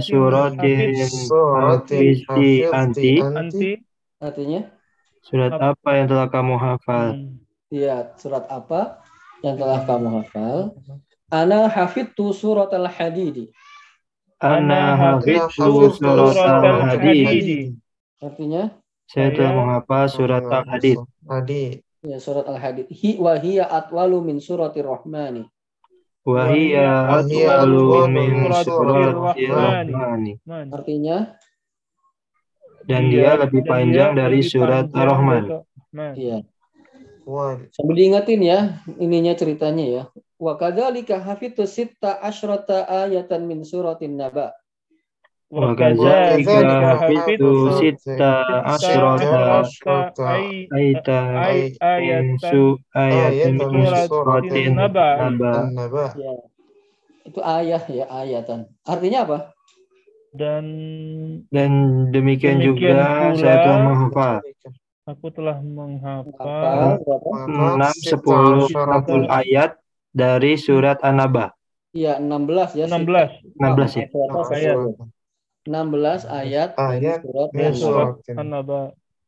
suratin 0.00 0.96
hafidhti 1.36 2.64
anti. 2.72 3.12
anti 3.20 3.72
Artinya 4.18 4.72
Surat 5.20 5.52
apa 5.52 6.00
yang 6.00 6.08
telah 6.08 6.32
kamu 6.32 6.56
hafal? 6.56 7.12
Hmm. 7.12 7.44
ya 7.68 8.08
surat 8.16 8.48
apa 8.48 9.04
yang 9.44 9.60
telah 9.60 9.84
kamu 9.84 10.08
hafal? 10.24 10.74
Ana 11.30 11.70
hafidtu 11.70 12.34
surat 12.34 12.70
al-hadidi. 12.74 13.54
Ana 14.42 14.98
hafidtu 14.98 15.94
surat 15.94 16.34
surat 16.34 16.62
al-hadid. 16.66 17.24
al-hadid. 17.26 17.68
Artinya 18.20 18.62
Saya 19.10 19.34
telah 19.34 19.50
Saya 19.50 19.58
menghafal 19.58 20.04
surat 20.06 20.42
al-hadid. 20.46 20.96
Hadid. 21.26 21.72
ya 22.02 22.18
surat 22.18 22.46
al-hadid. 22.46 22.86
Hi 22.90 23.10
wa 23.18 23.34
hiya 23.38 23.64
atwalu 23.66 24.18
min 24.22 24.36
suratir 24.42 24.86
rahmani. 24.86 25.46
Wahia 26.20 27.08
Wahia 27.08 27.64
atwalu 27.64 28.06
min 28.12 28.30
surat 28.52 29.14
suratir 29.16 29.50
Rahmani. 29.50 30.32
Man. 30.44 30.66
Artinya 30.70 31.16
Dan 32.84 33.08
dia 33.12 33.36
lebih 33.38 33.62
dan 33.62 33.70
panjang 33.70 34.10
dia 34.12 34.18
dari 34.18 34.40
lebih 34.40 34.50
surat 34.50 34.84
panjang 34.90 35.00
Ar-Rahman. 35.00 35.42
dari 35.46 35.54
Rahman. 35.94 36.12
ya 36.18 36.38
Wal. 36.38 36.59
Sambil 37.70 37.94
diingatin 37.96 38.40
ya 38.42 38.58
ininya 38.98 39.32
ceritanya 39.36 39.84
ya. 39.84 40.02
Wa 40.40 40.56
kadzalika 40.56 41.20
hafidtu 41.20 41.68
sitta 41.68 42.16
asyrata 42.24 42.88
ayatan 42.88 43.44
min 43.44 43.60
suratin 43.62 44.16
naba. 44.16 44.56
Wa 45.50 45.74
kadzalika 45.74 46.96
hafidtu 46.96 47.74
sita 47.76 48.64
asyrata 48.64 49.66
ayatan 52.94 53.58
min 53.68 53.86
suratin 54.06 54.78
Naba. 54.78 55.28
Ya. 56.16 56.32
Itu 57.26 57.40
ayah 57.44 57.82
ya 57.90 58.06
ayatan. 58.08 58.70
Artinya 58.86 59.28
apa? 59.28 59.38
dan 60.30 60.62
Dan 61.50 61.70
demikian, 62.14 62.62
Demikian 62.62 62.62
juga 62.62 62.90
pula 62.94 63.34
saya 63.34 63.56
telah 63.66 63.80
menghafal 63.82 64.34
aku 65.06 65.26
telah 65.32 65.58
menghafal 65.58 67.00
Berapa? 67.00 67.30
enam 67.48 67.92
Sita 67.92 68.16
sepuluh 68.16 68.66
asyrata. 68.68 68.94
sepuluh 69.00 69.28
ayat 69.28 69.70
dari 70.10 70.52
surat 70.56 70.98
An-Naba. 71.00 71.54
Iya, 71.90 72.22
16 72.22 72.78
ya. 72.78 72.86
16 72.86 73.58
16 73.58 73.98
ya. 73.98 74.06
Surat 74.10 74.46
Ayat. 74.54 74.76
16 75.66 76.22
ayat 76.26 76.70
dari 76.72 77.06
Ayat 77.06 77.18
surat 77.22 77.50
An-Naba. 77.50 77.74
surat 77.74 78.10
An-Naba 78.30 78.80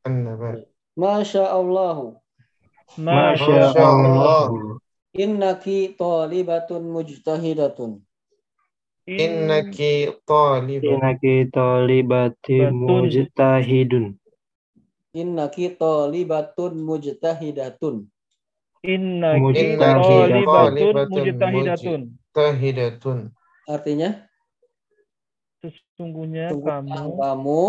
An-Naba. 0.07 0.51
Masya 0.95 1.45
Allah. 1.49 1.97
Masya 2.95 3.73
Allah. 3.75 4.43
Innaki 5.13 5.93
talibatun 5.93 6.83
mujtahidatun. 6.89 8.01
Innaki 9.05 10.15
talibun. 10.23 11.03
Innaki 11.03 11.51
talibatin 11.51 12.71
Batun. 12.71 12.79
mujtahidun. 12.79 14.07
Innaki 15.13 15.77
talibatun 15.77 16.73
mujtahidatun. 16.81 18.09
Innaki 18.81 19.41
Mujtahidatun. 19.45 20.45
talibatun 20.49 21.09
mujtahidatun. 21.13 22.01
Tahidatun. 22.33 23.19
Artinya, 23.69 24.11
Sesungguhnya 25.63 26.51
sungguhnya 26.51 26.83
kamu 26.83 27.23
kamu 27.23 27.63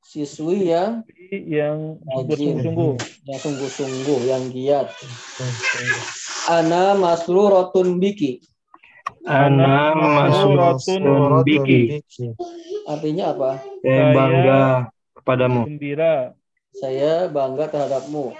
siswi 0.00 0.72
yang 0.72 1.04
yang 1.28 2.00
Rajin. 2.00 2.24
bersungguh-sungguh. 2.32 2.92
yang 3.28 3.38
sungguh-sungguh, 3.42 4.18
yang 4.30 4.42
giat. 4.54 4.88
Ana 6.48 6.94
masruratun 6.96 7.98
biki. 8.00 8.40
Ana 9.26 9.90
masruratun 9.92 11.02
biki. 11.44 12.00
Artinya 12.86 13.34
apa? 13.34 13.50
Saya 13.82 14.04
bangga 14.14 14.60
kepadamu. 15.18 15.66
Gembira. 15.66 16.32
Saya 16.76 17.26
bangga 17.32 17.72
terhadapmu. 17.72 18.36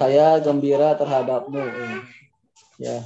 Saya 0.00 0.40
gembira 0.40 0.96
terhadapmu. 0.96 1.62
Ya. 2.80 3.04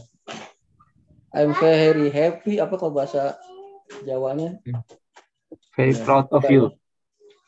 I'm 1.35 1.52
very 1.58 2.08
happy. 2.08 2.62
Apa 2.62 2.78
kalau 2.78 2.94
bahasa 2.94 3.37
Jawanya? 4.06 4.61
Very 5.76 5.94
proud 5.99 6.28
of 6.30 6.44
you. 6.49 6.73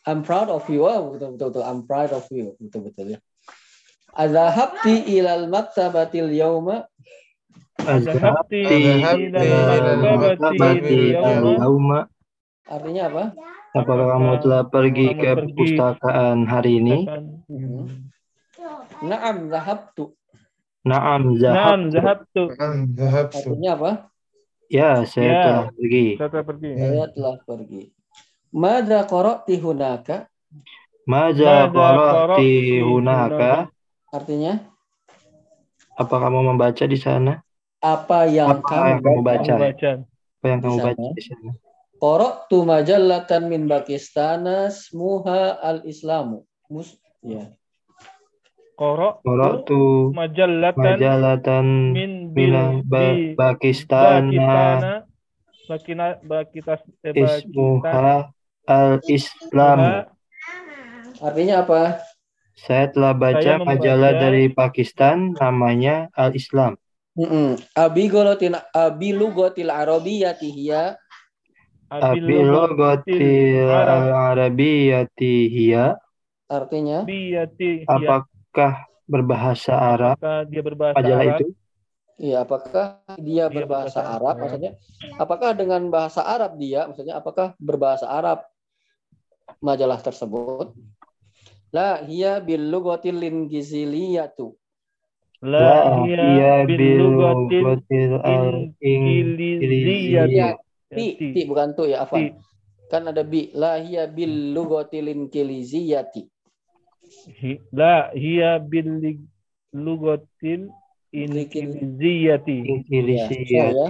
I'm 0.08 0.25
proud 0.25 0.49
of 0.49 0.64
you. 0.72 0.88
Oh, 0.88 1.12
betul, 1.12 1.37
betul, 1.37 1.49
betul. 1.52 1.64
I'm 1.64 1.82
proud 1.84 2.10
of 2.16 2.25
you. 2.32 2.56
Betul, 2.56 2.88
betul 2.88 3.06
ya. 3.16 3.18
Adzahabti 4.10 5.06
ilal 5.20 5.46
maktabatil 5.46 6.34
yauma. 6.34 6.88
Zahabti 7.80 8.60
Zahabti 8.66 9.25
ila 9.30 9.75
ilal 9.78 10.02
maktabati 10.02 10.58
Maktabati 10.58 10.96
al-yawma. 11.14 11.52
al-yauma. 11.56 11.99
Artinya 12.70 13.02
apa? 13.10 13.24
Apakah 13.70 14.06
kamu 14.14 14.32
telah 14.40 14.62
pergi 14.66 15.06
Kamu 15.10 15.14
ke 15.16 15.28
pergi. 15.28 15.34
perpustakaan 15.36 16.38
hari 16.46 16.72
ini? 16.78 16.96
Hmm. 17.46 17.86
Naam 19.02 19.36
zahabtu. 19.48 20.14
Naam, 20.80 21.36
Naam, 21.36 21.92
zahab. 21.92 22.24
zahabtu. 22.24 22.42
Naam, 22.56 22.78
zahabtu. 22.96 23.36
Artinya 23.52 23.70
apa? 23.76 23.90
Ya, 24.70 25.02
saya 25.04 25.28
Ya. 25.28 25.42
telah 25.42 25.64
pergi. 25.70 26.06
Saya 26.16 26.28
telah 26.30 26.44
pergi. 26.46 26.70
Saya 26.72 27.04
telah 27.10 27.34
pergi. 27.42 27.82
Mada 28.50 29.00
qara'ti 29.04 29.54
hunaka? 29.58 30.16
Maza 31.06 31.54
qara'ti 31.68 32.50
hunaka. 32.80 33.52
Artinya 34.10 34.52
Apa 35.94 36.16
kamu 36.16 36.54
membaca 36.54 36.84
di 36.86 36.96
sana? 36.96 37.44
apa 37.80 38.28
yang 38.28 38.60
Apa 38.60 38.92
yang 38.92 39.00
kamu 39.00 39.20
baca? 39.20 39.52
Kamu 39.52 39.64
baca. 39.64 39.90
Apa 40.40 40.46
yang 40.48 40.60
kamu 40.60 40.76
baca 40.80 41.06
di 41.12 41.22
sana? 41.22 41.50
Qara'tu 42.00 42.64
majallatan 42.64 43.52
min 43.52 43.69
Pakistan 43.69 44.49
smuha 44.73 45.61
al-Islamu. 45.61 46.49
Mus 46.73 46.97
ya. 47.21 47.52
Qara' 48.80 49.21
Qara'tu 49.21 50.09
majallatan 50.16 50.80
majalatan 50.80 51.66
min 51.92 52.12
min 52.33 53.37
Pakistan 53.37 54.33
Bakina 55.69 56.19
Bakitas 56.25 56.80
eh, 57.04 57.12
Bakistan 57.12 57.47
ismuha 57.47 58.33
al-Islam. 58.64 59.78
Artinya 61.21 61.62
apa? 61.69 62.00
Saya 62.57 62.88
telah 62.88 63.12
baca 63.12 63.38
Saya 63.38 63.61
membaca- 63.61 63.76
majalah 63.76 64.12
dari 64.16 64.49
Pakistan 64.49 65.37
namanya 65.37 66.09
Al-Islam. 66.16 66.80
Mm-mm. 67.14 67.61
Abi 67.76 68.09
golotin 68.09 68.57
abi 68.73 69.12
lugotil 69.12 69.69
arabiyati 69.69 70.49
hiya 71.90 72.14
Abi 72.14 72.37
logotil 72.47 73.66
al-arabiyyati 73.66 75.34
hiya. 75.50 75.99
artinya 76.47 77.02
Biyati 77.06 77.86
Apakah 77.91 78.73
berbahasa 79.10 79.75
Arab 79.75 80.14
apakah 80.14 80.47
dia 80.47 80.62
berbahasa 80.62 80.99
majalah 80.99 81.23
Arab? 81.26 81.41
itu? 81.43 81.47
Iya, 82.21 82.36
apakah 82.45 82.86
dia 83.17 83.49
Dia 83.49 83.56
berbahasa 83.56 84.00
berbahasa 84.00 84.00
Arab? 84.04 84.36
Arab. 84.36 84.43
Maksudnya, 84.45 84.73
apakah 85.17 85.50
dengan 85.56 85.82
bahasa 85.88 86.21
Arab 86.21 86.50
dia? 86.60 86.80
Maksudnya, 86.84 87.14
apakah 87.17 87.47
berbahasa 87.56 88.06
Arab 88.12 88.45
majalah 89.64 89.99
tersebut? 89.99 90.76
La 91.73 92.02
hiya 92.04 92.43
bil 92.45 92.69
lugatil 92.69 93.17
lingiziliyatu. 93.17 94.52
La 95.41 96.04
iya 96.04 96.21
hiya 96.28 96.69
bil 96.69 96.84
lugatil. 97.00 97.80
Ya, 100.28 100.60
ti, 100.90 101.06
Ti. 101.14 101.26
ti 101.32 101.40
bukan 101.46 101.72
tu 101.78 101.86
ya, 101.86 102.02
Ti. 102.02 102.04
afan. 102.04 102.22
Kan 102.90 103.06
ada 103.06 103.22
bi. 103.22 103.54
La 103.54 103.78
hiya 103.78 104.10
bil 104.10 104.50
lugatil 104.50 105.06
ingiliziyati. 105.06 106.26
Hi- 107.38 107.62
La 107.70 108.10
hiya 108.10 108.58
bil 108.58 108.98
lig- 108.98 109.30
lugatil 109.70 110.70
ingiliziyati. 111.14 112.58
Ya, 113.50 113.70
ya. 113.70 113.88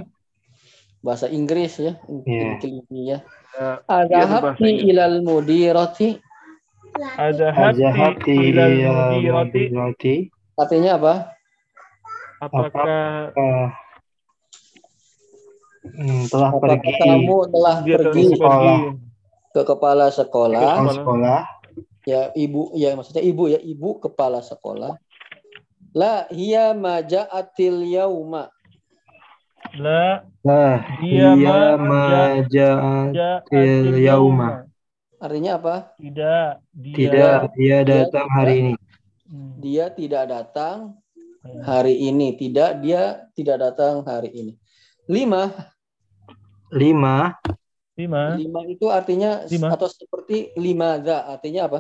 Bahasa 1.01 1.33
Inggris 1.33 1.81
ya, 1.81 1.97
Iya. 2.29 2.61
ingiliziyah. 2.61 3.21
Ya, 3.57 3.81
Adzahabti 3.89 4.61
berbahasa 4.61 4.89
ilal 4.93 5.17
mudirati. 5.25 6.09
Azhabti 7.17 7.81
Azhabti 7.89 8.33
ilal 8.53 8.73
ya 8.77 8.91
mudirati. 8.93 10.29
Artinya 10.61 11.01
apa? 11.01 11.15
Apakah 12.41 13.33
Eh, 13.33 13.67
hmm, 15.85 16.29
telah 16.29 16.51
Apakah 16.53 16.79
pergi 16.81 16.93
kamu 17.01 17.37
telah 17.53 17.77
dia 17.85 17.97
pergi 17.97 18.23
sekolah. 18.37 18.79
ke 19.51 19.63
kepala 19.67 20.07
sekolah? 20.13 20.63
ke 20.85 20.93
sekolah? 21.01 21.41
Ya, 22.09 22.33
ibu, 22.33 22.73
ya 22.75 22.97
maksudnya 22.97 23.21
ibu 23.25 23.45
ya, 23.53 23.61
ibu 23.61 24.01
kepala 24.01 24.41
sekolah. 24.41 24.97
La 25.93 26.25
hiya 26.31 26.73
maja'atil 26.73 27.85
yauma. 27.91 28.49
La 29.77 30.25
Lah, 30.41 30.81
Dia 31.05 31.37
ia 31.37 31.77
ma- 31.77 31.77
maja'at 31.77 33.13
ja'atil 33.13 34.01
yauma. 34.01 34.65
Artinya 35.21 35.61
apa? 35.61 35.93
Tidak, 36.01 36.51
dia 36.73 36.95
Tidak, 36.97 37.39
dia 37.53 37.79
datang 37.85 38.27
hari 38.33 38.55
ini. 38.57 38.75
Hmm. 39.29 39.53
Dia 39.61 39.93
tidak 39.93 40.25
datang 40.33 40.97
hari 41.61 41.95
ini. 42.09 42.33
Tidak, 42.41 42.71
dia 42.81 43.29
tidak 43.37 43.57
datang 43.61 44.01
hari 44.09 44.33
ini. 44.33 44.53
Lima, 45.11 45.51
Lima, 46.71 47.35
Lima. 47.99 48.39
lima 48.39 48.61
itu 48.71 48.87
artinya 48.87 49.43
Lima. 49.51 49.75
atau 49.75 49.91
seperti 49.91 50.55
limaza. 50.55 51.27
Artinya 51.27 51.67
apa? 51.67 51.79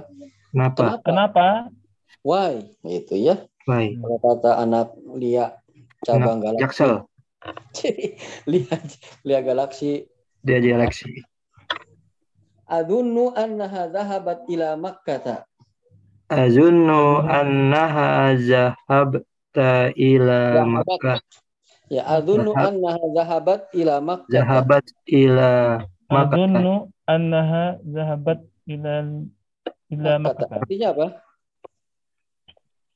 kenapa? 0.50 0.74
Kenapa? 0.82 1.02
Kenapa? 1.06 1.46
Why? 2.26 2.74
Itu 2.82 3.14
ya. 3.14 3.46
Baik, 3.70 4.02
Kalau 4.02 4.18
kata 4.18 4.50
anak 4.58 4.98
Lia 5.14 5.54
cabang 6.02 6.42
galaksi. 6.42 6.62
Jaksel, 6.66 6.92
Lia, 8.50 8.76
Lia 9.22 9.40
galaksi. 9.46 10.10
dia 10.42 10.58
dieleksi. 10.58 11.22
Adunnu 12.66 13.30
annaha 13.38 13.86
dhahabat 13.86 14.42
ila 14.50 14.74
Makkah. 14.74 15.46
Azunnu 16.26 17.22
annaha 17.22 18.34
zahabta 18.38 19.94
ila 19.94 20.66
Zahabat. 20.66 20.86
Makkah. 20.98 21.18
Ya, 21.90 22.06
adunnu 22.06 22.54
annaha 22.54 23.02
dhahabat 23.10 23.60
ila 23.74 23.98
Makkah. 23.98 24.30
Zahabat 24.30 24.86
ila 25.10 25.82
Makkah. 26.06 26.38
Adunnu 26.38 26.74
annaha 27.02 27.82
zahabat 27.82 28.38
ila 28.70 28.94
ila 29.90 30.12
Makkah. 30.22 30.48
Artinya 30.54 30.94
apa? 30.94 31.06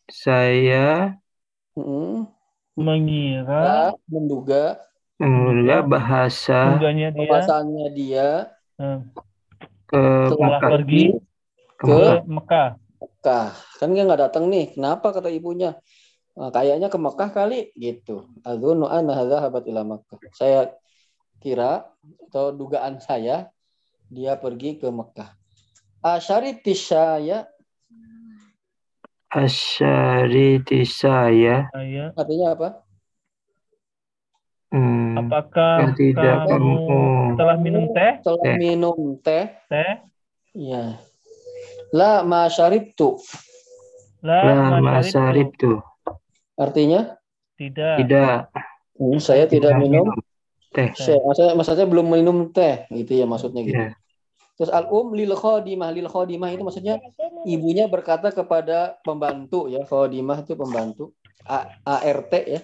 Saya 0.07 1.19
Mm-mm. 1.75 2.31
Mengira 2.79 3.63
Ya, 3.67 3.79
menduga 4.07 4.79
menduga 5.19 5.83
bahasa 5.83 6.75
tunggannya 6.75 7.11
dia 7.11 7.19
bahwasannya 7.19 7.87
dia 7.95 8.29
eh, 8.79 8.99
ke 9.91 10.03
telah 10.31 10.59
Makkah. 10.59 10.71
pergi 10.71 11.05
Ke 11.79 11.87
ke 11.91 11.99
Mekah. 12.31 12.69
Mekah. 13.03 13.47
Kan 13.83 13.91
dia 13.91 14.07
nggak 14.07 14.23
datang 14.31 14.47
nih. 14.47 14.71
Kenapa 14.79 15.11
kata 15.11 15.35
ibunya? 15.35 15.75
"Ah, 16.35 16.51
kayaknya 16.51 16.91
ke 16.91 16.99
Mekah 16.99 17.31
kali 17.31 17.71
gitu. 17.79 18.27
Adzunnu 18.43 18.91
annaha 18.91 19.23
dhahabat 19.23 19.71
ila 19.71 19.87
Makkah. 19.87 20.19
Saya 20.35 20.75
kira 21.39 21.87
atau 22.27 22.51
dugaan 22.51 22.99
saya 22.99 23.51
dia 24.11 24.35
pergi 24.35 24.83
ke 24.83 24.91
Mekah. 24.91 25.31
Asyariti 26.03 26.75
saya 26.75 27.47
Asyariti 29.35 30.87
saya. 30.87 31.67
Artinya 32.15 32.55
apa? 32.55 32.69
Hmm, 34.75 35.19
apakah 35.23 35.95
tidak 35.95 36.51
kamu 36.51 36.75
telah 37.39 37.57
minum 37.59 37.85
teh? 37.95 38.19
Setelah 38.23 38.47
Teh. 38.47 38.57
minum 38.59 38.99
teh, 39.23 39.45
Teh? 39.71 39.93
ya. 40.55 40.99
La 41.95 42.27
ma 42.27 42.51
syaribtu. 42.51 43.19
La 44.23 44.71
la 44.71 44.83
masyaribtu. 44.83 45.79
Artinya 46.55 47.19
Tidak. 47.55 47.97
Tidak, 48.03 48.39
Hmm, 48.95 49.19
saya 49.19 49.47
tidak 49.51 49.75
minum 49.83 50.11
teh. 50.71 50.91
Syekh, 50.95 51.19
maksudnya, 51.23 51.53
maksudnya 51.59 51.87
belum 51.87 52.07
minum 52.07 52.39
teh 52.55 52.87
gitu 52.95 53.19
ya 53.19 53.27
maksudnya 53.27 53.63
gitu. 53.67 53.75
Ya. 53.75 53.91
Terus 54.55 54.71
al 54.71 54.87
um 54.87 55.11
lil 55.19 55.35
khodimah 55.35 55.91
lil 55.91 56.07
khodimah 56.07 56.55
itu 56.55 56.63
maksudnya 56.63 57.03
ibunya 57.43 57.91
berkata 57.91 58.31
kepada 58.31 58.95
pembantu 59.03 59.67
ya 59.67 59.83
khodimah 59.83 60.47
itu 60.47 60.55
pembantu 60.55 61.11
A- 61.43 61.75
ART 61.83 62.33
ya. 62.47 62.63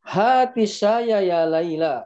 Hati 0.00 0.64
saya 0.64 1.20
ya 1.20 1.44
Laila. 1.44 2.00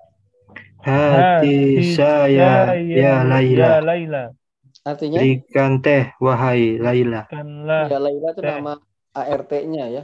Hati 0.83 1.79
saya 1.94 2.74
ya 2.83 3.22
Laila. 3.22 3.79
Ya 3.79 3.79
Laila. 3.79 4.22
Artinya 4.83 5.22
Berikan 5.22 5.79
teh 5.79 6.11
wahai 6.18 6.83
Laila. 6.83 7.31
Ya 7.87 7.98
Laila 8.03 8.29
itu 8.35 8.42
teh. 8.42 8.50
nama 8.50 8.74
ART-nya 9.14 9.87
ya. 9.87 10.03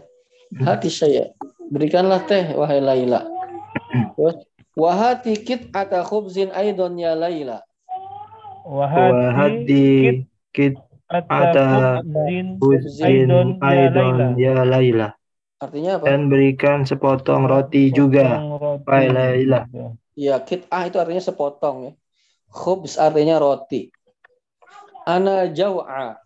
Hati 0.54 0.88
saya 0.88 1.34
berikanlah 1.72 2.22
teh 2.24 2.54
wahai 2.54 2.78
Laila. 2.78 3.26
Terus 4.14 4.36
wahati 4.78 5.42
kit 5.42 5.68
ata 5.74 6.06
khubzin 6.06 6.54
aidon 6.54 6.94
ya 6.96 7.18
Laila. 7.18 7.62
wahati 8.66 10.22
kit 10.54 10.74
ata 11.10 12.00
khubzin 12.02 12.58
Aidon 13.06 13.58
ya 13.62 13.86
Laila. 13.90 14.26
ya 14.38 14.54
Laila. 14.62 15.08
Artinya 15.56 15.96
apa? 15.96 16.04
Dan 16.04 16.28
berikan 16.28 16.84
sepotong 16.84 17.48
roti 17.48 17.88
juga. 17.88 18.36
Wahai 18.84 19.08
Laila. 19.08 19.64
Ya, 20.16 20.40
kit'ah 20.40 20.88
itu 20.88 20.96
artinya 21.00 21.20
sepotong 21.20 21.76
ya. 21.88 21.92
Khubz 22.52 22.96
artinya 23.00 23.40
roti. 23.40 23.88
Ana 25.06 25.46
jau'a 25.48 26.18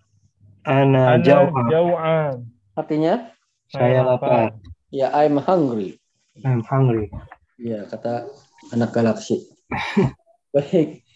Ana 0.64 1.20
jau'an. 1.20 2.48
artinya 2.76 3.28
Saya 3.70 4.02
lapar. 4.02 4.58
ya 4.90 5.14
I'm 5.14 5.38
hungry. 5.38 6.02
I'm 6.42 6.66
hungry. 6.66 7.06
Ya, 7.54 7.86
kata 7.86 8.26
anak 8.74 8.90
galaksi. 8.90 9.46
Baik. 10.54 11.06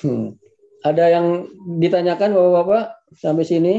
Hmm. 0.00 0.40
Ada 0.80 1.04
yang 1.12 1.26
ditanyakan 1.76 2.32
Bapak-bapak 2.32 2.96
sampai 3.12 3.44
sini? 3.44 3.74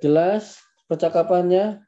Jelas 0.00 0.56
percakapannya? 0.88 1.84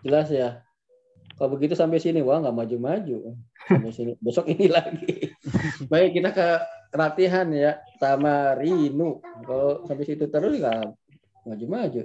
Jelas 0.00 0.32
ya? 0.32 0.64
Kalau 1.34 1.50
begitu 1.58 1.74
sampai 1.74 1.98
sini, 1.98 2.22
wah 2.22 2.38
nggak 2.38 2.54
maju-maju. 2.54 3.34
Sampai 3.66 3.90
sini. 3.90 4.12
Besok 4.22 4.46
ini 4.48 4.70
lagi. 4.70 5.34
Baik, 5.90 6.16
kita 6.16 6.30
ke 6.30 6.48
latihan 6.94 7.50
ya. 7.50 7.82
Tamarinu. 7.98 9.18
Kalau 9.42 9.84
sampai 9.84 10.06
situ 10.06 10.30
terus 10.30 10.56
nggak 10.62 10.94
maju-maju. 11.44 12.02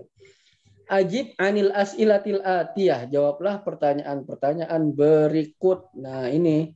Ajib 0.89 1.38
anil 1.38 1.69
as'ilatil 1.69 2.41
atiyah. 2.41 3.06
Jawablah 3.06 3.62
pertanyaan-pertanyaan 3.62 4.89
berikut. 4.89 5.93
Nah, 5.93 6.34
ini 6.34 6.73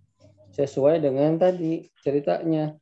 sesuai 0.54 1.02
dengan 1.02 1.42
tadi 1.42 1.90
ceritanya. 2.06 2.78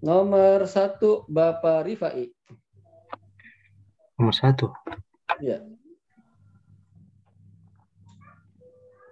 Nomor 0.00 0.64
satu, 0.64 1.28
Bapak 1.28 1.84
Rifai. 1.84 2.32
Nomor 4.16 4.32
satu. 4.32 4.72
Ya. 5.44 5.60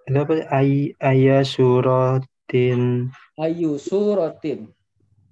Itu 0.09 0.17
apa? 0.17 0.49
Ay, 0.49 0.97
ayah 1.05 1.45
suratin. 1.45 3.13
Ayu 3.37 3.77
suratin. 3.77 4.73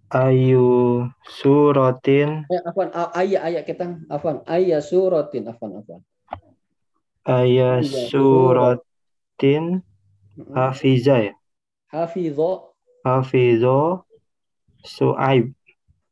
Ayu 0.07 1.03
suratin. 1.27 2.47
Eh, 2.47 2.63
afan, 2.63 2.95
a- 2.95 3.11
ayah, 3.19 3.51
ayah 3.51 3.63
kita, 3.67 3.99
afan, 4.07 4.39
ayah 4.47 4.79
suratin, 4.79 5.51
afan, 5.51 5.83
afan. 5.83 6.01
Ayah 7.27 7.83
suratin. 7.83 9.83
Hafiza 10.55 11.31
ya. 11.31 11.35
Hafidho 11.91 12.75
Hafizo 13.03 14.07
Su'aib. 14.87 15.51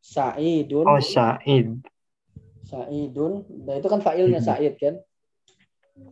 Sa'idun. 0.03 0.85
Oh, 0.87 0.99
Sa'id. 0.99 1.79
Sa'idun. 2.67 3.47
Nah, 3.67 3.75
itu 3.79 3.87
kan 3.87 4.03
fa'ilnya 4.03 4.43
Mhm. 4.43 4.47
Sa'id 4.47 4.75
kan? 4.79 4.95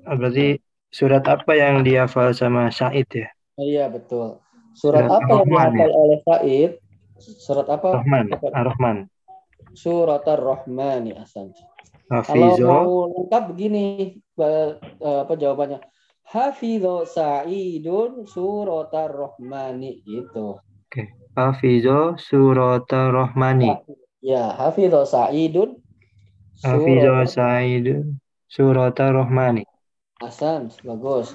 Ah, 0.07 0.15
Berarti 0.15 0.63
surat 0.95 1.27
apa 1.27 1.53
yang 1.59 1.83
dihafal 1.83 2.31
sama 2.35 2.71
Sa'id 2.71 3.07
ya? 3.11 3.29
Iya, 3.59 3.91
betul. 3.91 4.39
Surat 4.79 5.07
Surat 5.07 5.11
apa 5.11 5.31
yang 5.31 5.47
Ar-Rahman, 5.47 5.71
dihafal 5.75 5.93
oleh 5.95 6.19
Sa'id? 6.23 6.71
Surat 7.23 7.71
apa? 7.71 8.03
Rahman. 8.03 8.35
Ar-Rahman. 8.35 8.97
Surat 9.79 10.27
Ar-Rahmani 10.27 11.15
Hasan. 11.15 11.55
Kalau 12.11 12.53
Hafizo. 12.53 12.67
mau 12.69 12.93
lengkap 13.09 13.43
begini 13.55 13.85
eh, 14.37 14.71
apa 15.01 15.33
jawabannya? 15.39 15.81
Hafidho 16.27 17.07
Sa'idun 17.07 18.27
surat 18.27 18.91
Ar-Rahmani 18.91 20.03
gitu. 20.03 20.59
Hafizo 21.39 22.21
surat 22.21 22.91
Ar-Rahmani. 22.91 23.71
Ya, 24.21 24.53
Hafidho 24.53 25.07
Sa'idun 25.09 25.81
Hafizo 26.61 27.11
surat 27.17 27.29
Sa'id 27.33 27.87
surat 28.47 28.97
Ar-Rahmani. 29.01 29.65
Hasan, 30.21 30.69
bagus. 30.85 31.33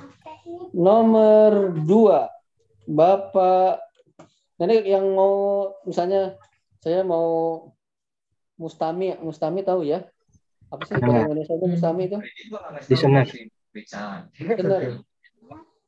Nomor 0.71 1.73
dua, 1.73 2.29
Bapak. 2.87 3.86
Nanti 4.57 4.75
yang 4.89 5.05
mau, 5.13 5.69
misalnya 5.85 6.33
saya 6.81 7.05
mau 7.05 7.27
Mustami, 8.57 9.13
Mustami 9.21 9.61
tahu 9.61 9.85
ya? 9.85 10.01
Apa 10.73 10.81
sih 10.83 10.97
bahasa 10.97 11.05
Kenal. 11.05 11.25
Indonesia 11.29 11.53
itu 11.53 11.67
Mustami 11.69 12.01
itu? 12.09 12.17
Listener. 12.89 13.25
Benar. 14.57 14.81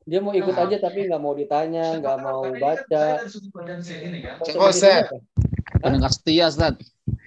Dia 0.10 0.20
mau 0.26 0.34
ikut 0.34 0.58
aja 0.58 0.76
tapi 0.82 1.06
nggak 1.10 1.22
mau 1.22 1.34
ditanya, 1.34 1.98
nggak 1.98 2.18
mau 2.22 2.46
baca. 2.58 3.06
Ustaz. 4.70 5.10
Pendengar 5.82 6.12
setia, 6.14 6.46
Ustaz. 6.50 6.78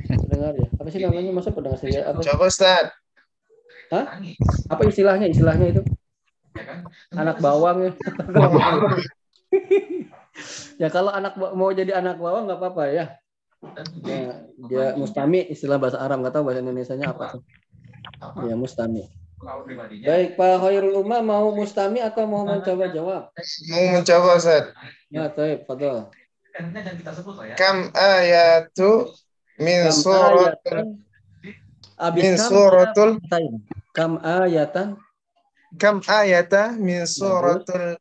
Pendengar 0.07 0.55
ya. 0.55 0.69
Apa 0.79 0.89
sih 0.91 0.99
namanya? 1.03 1.31
Masa 1.35 1.51
pendengar 1.51 1.79
saya? 1.83 2.11
Apa, 2.11 2.23
Coba 2.23 2.47
Ustaz. 2.47 2.87
apa 4.73 4.83
istilahnya? 4.89 5.29
Istilahnya 5.29 5.67
itu 5.75 5.83
anak 7.13 7.43
bawang 7.43 7.91
ya. 7.91 7.93
ya 10.77 10.89
kalau 10.93 11.11
anak 11.13 11.37
mau 11.37 11.71
jadi 11.71 11.99
anak 11.99 12.19
bawang 12.19 12.49
nggak 12.49 12.61
apa-apa 12.61 12.85
ya. 12.91 13.07
Ya, 14.03 14.43
dia 14.67 14.87
mustami 14.99 15.47
istilah 15.47 15.79
bahasa 15.79 16.03
Arab 16.03 16.19
nggak 16.19 16.35
tahu 16.35 16.51
bahasa 16.51 16.61
Indonesia-nya 16.67 17.15
apa 17.15 17.39
tuh. 17.39 17.43
Ya 18.43 18.59
mustami. 18.59 19.07
Baik 20.07 20.39
Pak 20.39 20.55
Khairul 20.63 21.03
Umam 21.03 21.23
mau 21.27 21.51
mustami 21.51 21.99
atau 21.99 22.27
mau 22.31 22.47
mencoba 22.47 22.91
jawab? 22.95 23.35
Mau 23.71 23.85
mencoba 23.99 24.39
Ustaz. 24.39 24.71
Ya, 25.11 25.27
taib, 25.31 25.67
fadal. 25.67 26.11
Kam 27.59 27.91
ayatu 27.97 29.11
min 29.59 29.91
Kam 29.91 29.95
surat 29.95 30.59
ayatan. 30.63 30.87
Abis 31.99 32.23
min 32.23 32.35
suratul. 32.39 33.11
Kam 33.95 34.23
ayatan 34.23 34.99
kam 35.81 36.05
ayata 36.05 36.77
min 36.77 37.09
suratul 37.09 37.97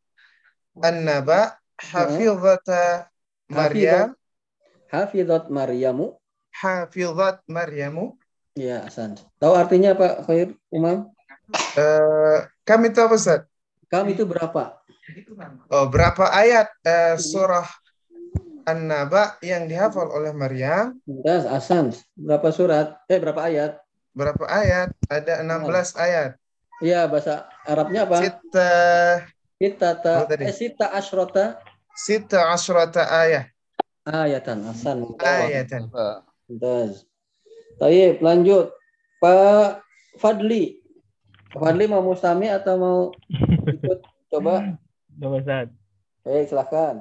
An-Naba 0.77 1.60
hafizata 1.89 3.09
Maryam 3.49 4.13
hafizat 4.91 5.43
Maryamu. 5.49 6.05
hafizat 6.61 7.37
Maryamu 7.49 8.05
Ya, 8.51 8.83
Hasan. 8.83 9.15
Tahu 9.39 9.55
artinya 9.55 9.95
Pak 9.95 10.27
Khair 10.27 10.59
Umam? 10.67 11.07
Eh, 11.79 12.37
kam 12.67 12.83
itu 12.83 12.99
apa 12.99 13.15
Ustaz? 13.15 13.47
Kam 13.87 14.11
itu 14.11 14.27
berapa? 14.27 14.75
Oh, 15.71 15.87
berapa 15.87 16.27
ayat 16.35 16.67
eh, 16.83 17.15
surah 17.15 17.63
An-Naba 18.67 19.39
yang 19.39 19.71
dihafal 19.71 20.11
oleh 20.11 20.35
Maryam? 20.35 20.99
Das, 21.07 21.47
Hasan. 21.47 21.95
Berapa 22.11 22.51
surat? 22.51 22.99
Eh, 23.07 23.23
berapa 23.23 23.39
ayat? 23.39 23.79
Berapa 24.11 24.43
ayat? 24.51 24.91
Ada 25.07 25.47
16 25.47 25.95
ayat. 25.95 26.35
Iya, 26.83 27.07
bahasa 27.07 27.47
Arabnya 27.63 28.03
apa? 28.03 28.19
Sita 28.19 28.71
Sita 29.55 29.89
ta, 29.95 30.27
Apa 30.27 30.33
eh, 30.43 30.51
sita 30.51 30.91
asrota 30.91 31.55
Sita 31.95 32.51
asrata 32.51 33.05
ayat. 33.07 33.51
ayatan. 34.07 34.63
Hasan. 34.65 35.05
Ayatan. 35.19 35.91
Das. 36.47 37.05
Taib, 37.79 38.21
lanjut. 38.23 38.71
Pak 39.21 39.83
Fadli. 40.17 40.81
Pak 41.53 41.61
Fadli 41.61 41.85
mau 41.85 42.01
mustami 42.01 42.49
atau 42.49 42.73
mau 42.77 42.99
ikut? 43.67 43.99
Coba. 44.31 44.77
Coba, 45.19 45.35
Ustaz. 45.37 45.67
Baik, 46.21 46.45
silakan. 46.49 46.95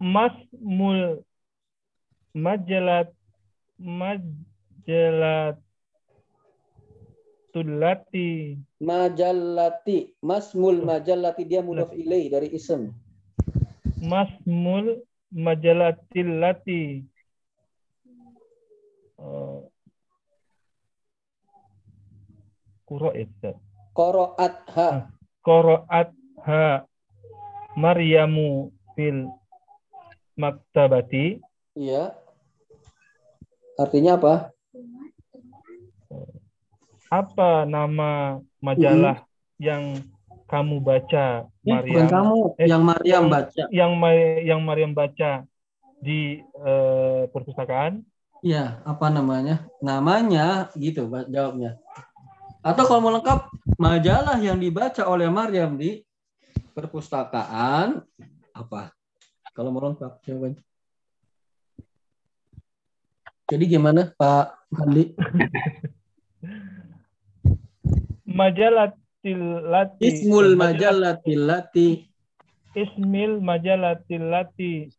Mas 0.00 0.34
mul 0.58 1.22
majalat 2.32 3.12
majalat 3.76 5.56
tulati 7.52 8.56
Majallati. 8.80 10.16
Masmul 10.24 10.80
majallati. 10.80 11.44
Dia 11.44 11.60
mudaf 11.60 11.92
ilaih 11.92 12.32
dari 12.32 12.48
ism. 12.56 12.88
Masmul 14.00 15.04
majalatilati 15.30 17.04
Eh, 19.20 19.60
Kuro 22.88 23.12
ya, 23.12 23.28
Ustaz. 23.28 23.56
Qoro'at 23.92 24.64
ha. 24.72 25.12
Qoro'at 25.44 26.10
ha 26.48 26.88
Maryamu 27.76 28.72
fil 28.96 29.28
maktabati 30.40 31.36
Iya. 31.76 32.16
Artinya 33.76 34.16
apa? 34.16 34.34
apa 37.10 37.66
nama 37.66 38.38
majalah 38.62 39.26
yang 39.58 39.98
kamu 40.50 40.82
baca 40.82 41.46
Eh, 41.62 41.78
bukan 41.86 42.06
kamu 42.10 42.36
Eh, 42.58 42.66
yang 42.66 42.82
yang- 43.06 43.28
baca. 43.30 43.62
yang 43.70 43.92
yang 44.42 44.60
Maryam 44.60 44.90
baca 44.92 45.46
di 46.02 46.42
eh, 46.42 47.22
perpustakaan 47.30 48.02
Iya, 48.40 48.80
apa 48.88 49.12
namanya? 49.12 49.68
Namanya 49.84 50.72
gitu 50.72 51.04
jawabnya. 51.28 51.76
Atau 52.64 52.88
kalau 52.88 53.04
mau 53.04 53.12
lengkap, 53.12 53.52
majalah 53.76 54.40
yang 54.40 54.56
dibaca 54.56 55.04
oleh 55.04 55.28
Maryam 55.28 55.76
di 55.76 56.00
perpustakaan 56.72 58.00
apa? 58.56 58.96
Kalau 59.52 59.68
mau 59.68 59.84
lengkap 59.84 60.24
jawabannya. 60.24 60.56
Jadi 63.44 63.64
gimana 63.68 64.08
Pak 64.08 64.46
Andi? 64.72 65.04
majalah 68.24 68.94
tilati 69.20 70.04
Ismul 70.04 70.56
majalah 70.56 71.20
tilati 71.20 72.10
ismil 72.74 73.42
majalah 73.42 73.98
tilati 74.06 74.90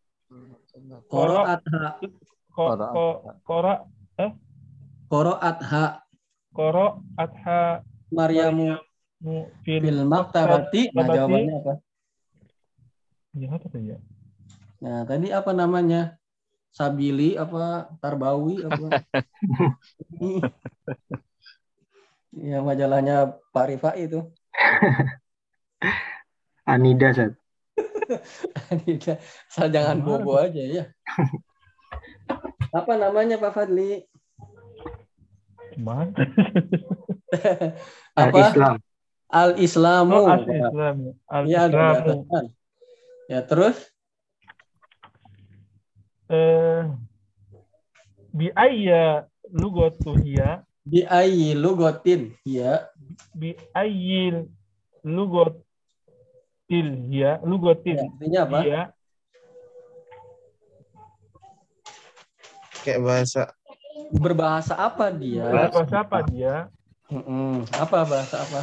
qoro'atha 1.08 2.04
Qara- 2.52 2.92
koro 3.48 3.74
qoro'atha 5.08 6.04
koro 6.52 6.88
atha 7.16 7.82
Maryamu. 8.12 8.76
Mu 9.24 9.48
fil 9.64 10.04
maktabati. 10.04 10.92
Nah, 10.92 11.08
jawabannya 11.08 11.54
apa? 11.64 11.74
ya 13.40 13.48
apa 13.56 13.66
tuh 13.72 13.80
ya? 13.80 13.98
Nah, 14.84 15.08
tadi 15.08 15.32
apa 15.32 15.56
namanya? 15.56 16.20
Sabili 16.76 17.40
apa? 17.40 17.88
Tarbawi 18.04 18.68
apa? 18.68 19.00
ya 22.36 22.64
majalahnya 22.64 23.36
Pak 23.52 23.66
Rifai 23.72 24.08
itu. 24.08 24.20
Anida, 26.72 27.12
Sat. 27.12 27.34
Tidak, 28.86 29.18
asal 29.50 29.68
jangan 29.72 30.04
bobo 30.04 30.38
aja 30.38 30.62
ya. 30.62 30.84
Apa 32.72 32.94
namanya 32.96 33.40
Pak 33.40 33.52
Fadli? 33.56 34.04
Mana? 35.80 36.12
Apa? 38.20 38.20
Al-Islam. 38.20 38.76
Al-Islamu. 39.32 40.12
Oh, 40.12 40.28
al-Islam. 40.28 40.96
Ya, 41.48 41.72
atas 41.72 41.72
Al-Islamu. 41.72 42.28
kan. 42.28 42.46
Ya, 43.32 43.40
terus 43.48 43.78
Eh, 46.32 46.88
bi 48.32 48.48
ayya 48.56 49.28
lugatu 49.52 50.16
hiya 50.16 50.64
di 50.82 51.06
ayyi 51.06 51.54
lugotin. 51.54 52.34
Ya, 52.46 52.90
bi 53.38 53.54
ayyi 53.78 54.46
lugatil 55.06 56.88
hiya 57.10 57.38
ya, 57.38 57.46
lugatil 57.46 57.98
artinya 58.06 58.40
apa? 58.46 58.60
hiya 58.62 58.82
Kayak 62.82 63.02
bahasa 63.06 63.42
Berbahasa 64.12 64.74
apa 64.76 65.08
dia? 65.14 65.46
bahasa 65.72 65.96
apa 66.02 66.18
dia 66.26 66.56
Mm-mm. 67.12 67.68
Apa 67.76 68.08
bahasa 68.08 68.36
apa? 68.48 68.62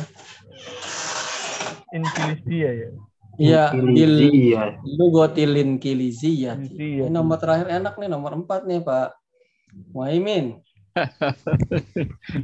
Indonesia 1.92 2.68
ya 2.72 2.90
Iya, 3.38 3.70
Iya. 3.70 4.62
lugotilin. 4.83 5.78
Indonesia 5.78 6.59
Ini 7.07 7.07
nomor 7.14 7.38
terakhir 7.38 7.70
enak 7.70 7.94
nih, 8.02 8.11
nomor 8.11 8.35
empat 8.35 8.66
nih 8.66 8.83
Pak 8.83 9.14
Muhaimin. 9.94 10.59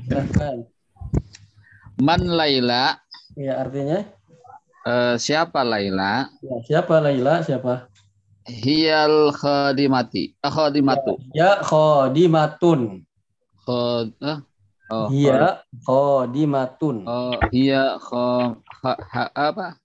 Silahkan. 0.06 0.56
Man 1.98 2.22
Laila, 2.26 2.98
Ya, 3.34 3.58
artinya 3.62 4.06
eh, 4.86 5.14
siapa 5.18 5.62
Laila? 5.66 6.28
ya, 6.42 6.56
siapa 6.62 7.02
Laila? 7.02 7.42
Siapa? 7.42 7.90
Hiyal 8.44 9.32
khadimati. 9.32 10.36
Eh, 10.36 10.52
khadimatu. 10.52 11.16
Ya, 11.32 11.58
khodimatun. 11.64 13.02
Khod, 13.64 14.12
eh, 14.20 14.38
oh, 14.92 15.08
Hiya 15.08 15.64
khodimatun. 15.88 16.96
Oh, 17.08 17.40
hiya 17.48 17.96
kho, 17.96 18.60
ha, 18.84 18.92
ha- 19.00 19.32
apa? 19.32 19.80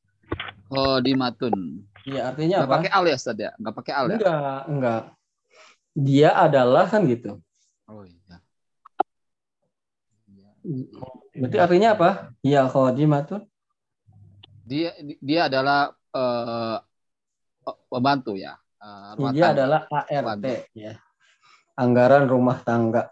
Khadimatun. 0.68 1.56
Iya, 2.04 2.22
artinya 2.36 2.56
Nggak 2.60 2.68
apa? 2.68 2.76
pakai 2.76 2.92
al 2.92 3.06
ya, 3.08 3.16
Ustaz 3.16 3.38
ya? 3.40 3.52
Nggak 3.56 3.76
pakai 3.80 3.94
al 3.96 4.06
ya? 4.12 4.18
Enggak, 4.20 4.60
enggak. 4.68 5.02
Dia 5.96 6.30
adalah 6.36 6.86
kan 6.92 7.08
gitu. 7.08 7.40
Oh 7.88 8.04
iya. 8.04 8.19
Berarti 11.36 11.58
artinya 11.58 11.90
apa? 11.96 12.10
Ya 12.44 12.68
khodimatun. 12.68 13.48
Dia 14.66 14.94
dia 15.22 15.50
adalah 15.50 15.96
eh, 16.14 16.78
pembantu 17.90 18.36
ya. 18.38 18.58
Rumah 19.20 19.32
Dia 19.36 19.52
tangga. 19.52 19.56
adalah 19.56 19.82
ART 19.92 20.46
ya. 20.72 20.94
Anggaran 21.76 22.26
rumah 22.32 22.58
tangga. 22.64 23.12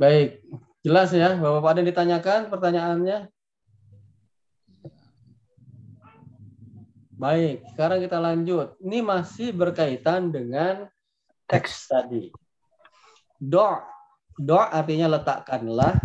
Baik, 0.00 0.40
jelas 0.80 1.12
ya. 1.12 1.36
Bapak-bapak 1.36 1.70
ada 1.70 1.78
yang 1.82 1.90
ditanyakan 1.92 2.40
pertanyaannya? 2.48 3.18
Baik, 7.20 7.68
sekarang 7.76 8.00
kita 8.00 8.16
lanjut. 8.16 8.80
Ini 8.80 9.04
masih 9.04 9.52
berkaitan 9.52 10.32
dengan 10.32 10.88
teks 11.44 11.92
tadi. 11.92 12.32
Do, 13.36 13.76
do 14.40 14.56
artinya 14.56 15.20
letakkanlah. 15.20 16.00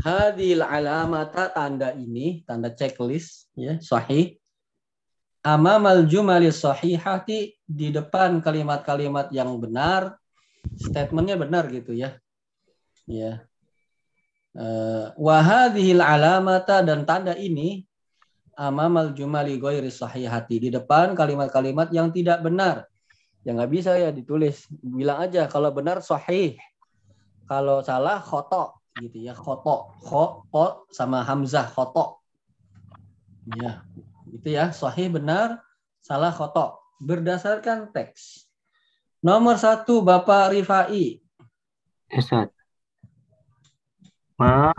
Hadil 0.00 0.64
alamata 0.64 1.52
tanda 1.52 1.92
ini, 1.92 2.40
tanda 2.48 2.72
checklist, 2.72 3.52
ya, 3.52 3.76
sahih. 3.84 4.40
Amamal 5.44 6.08
jumali 6.08 6.48
sahihati 6.48 7.52
di 7.64 7.88
depan 7.92 8.40
kalimat-kalimat 8.40 9.28
yang 9.28 9.60
benar, 9.60 10.16
statementnya 10.76 11.36
benar 11.36 11.68
gitu 11.68 11.92
ya. 11.92 12.16
Ya. 13.04 13.44
Eh, 14.56 15.06
Wahadihil 15.20 16.00
alamata 16.00 16.80
dan 16.80 17.04
tanda 17.04 17.36
ini 17.36 17.84
amamal 18.56 19.12
jumali 19.16 19.56
ghairi 19.60 19.88
sahihati 19.88 20.56
di 20.64 20.68
depan 20.72 21.12
kalimat-kalimat 21.12 21.92
yang 21.92 22.12
tidak 22.12 22.40
benar. 22.44 22.88
Ya 23.40 23.56
nggak 23.56 23.72
bisa 23.72 23.96
ya 23.96 24.12
ditulis. 24.12 24.68
Bilang 24.80 25.24
aja 25.24 25.48
kalau 25.48 25.72
benar 25.72 26.04
sahih. 26.04 26.60
Kalau 27.50 27.82
salah 27.82 28.22
khoto 28.22 28.78
gitu 28.94 29.26
ya. 29.26 29.34
Khoto. 29.34 29.90
Khoto 29.98 30.86
sama 30.94 31.26
hamzah 31.26 31.66
khoto. 31.66 32.22
Ya. 33.58 33.82
Itu 34.30 34.54
ya. 34.54 34.70
Sahih 34.70 35.10
benar, 35.10 35.58
salah 35.98 36.30
khoto. 36.30 36.78
Berdasarkan 37.02 37.90
teks. 37.90 38.46
Nomor 39.18 39.58
satu 39.58 40.06
Bapak 40.06 40.54
Rifai. 40.54 41.18
Ustaz. 42.14 42.54
Ma 44.38 44.70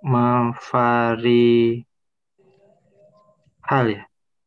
mafari 0.00 1.84
hal 3.60 3.86
ya. 3.92 4.02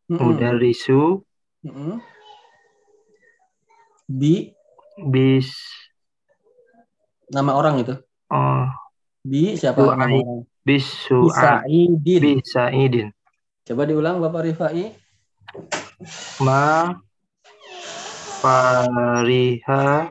Mm-mm. 0.10 0.22
Mudarisu 0.22 1.24
Mm-mm. 1.66 1.98
Bi 4.06 4.54
bis 5.10 5.50
nama 7.36 7.52
orang 7.52 7.84
itu. 7.84 8.00
oh 8.32 8.66
Bi 9.28 9.60
siapa 9.60 9.84
orang? 9.84 10.16
bisu 10.64 11.28
Bisaidin. 11.28 12.00
bisaidin. 12.24 13.08
Coba 13.68 13.84
diulang 13.84 14.24
Bapak 14.24 14.48
Rifai. 14.48 14.96
Ma 16.40 16.96
fariha 18.40 20.08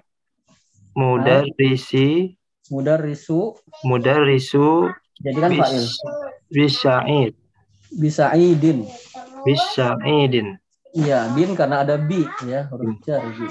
mudarrisi 0.92 2.34
Mudarrisu 2.72 3.52
mudarrisu 3.84 4.88
jadikan 5.20 5.52
fa'il. 5.52 5.84
bis 5.84 5.96
bisaid 6.48 7.32
Bisaidin. 7.94 8.88
bisaidin. 9.44 10.48
Iya, 10.94 11.26
bin 11.34 11.52
karena 11.58 11.82
ada 11.82 11.98
bi 11.98 12.22
ya, 12.46 12.70
huruf 12.70 12.96
jar 13.02 13.20
bi. 13.34 13.46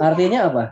Artinya 0.00 0.46
apa? 0.48 0.64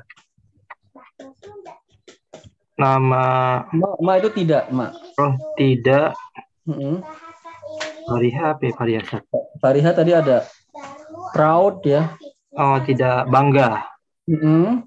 Nama 2.83 3.25
Ma, 3.71 3.89
ma 4.03 4.13
itu 4.19 4.27
tidak, 4.35 4.67
ma. 4.75 4.91
oh 5.23 5.33
tidak 5.55 6.19
Mm-mm. 6.67 6.99
fariha 8.11 8.59
apa 8.59 8.63
ya, 8.67 8.73
fariha? 8.75 9.17
Fariha 9.63 9.91
tadi 9.95 10.11
ada 10.11 10.43
proud 11.31 11.87
ya. 11.87 12.11
Oh 12.59 12.83
tidak 12.83 13.31
bangga. 13.31 13.87
Mm-mm. 14.27 14.83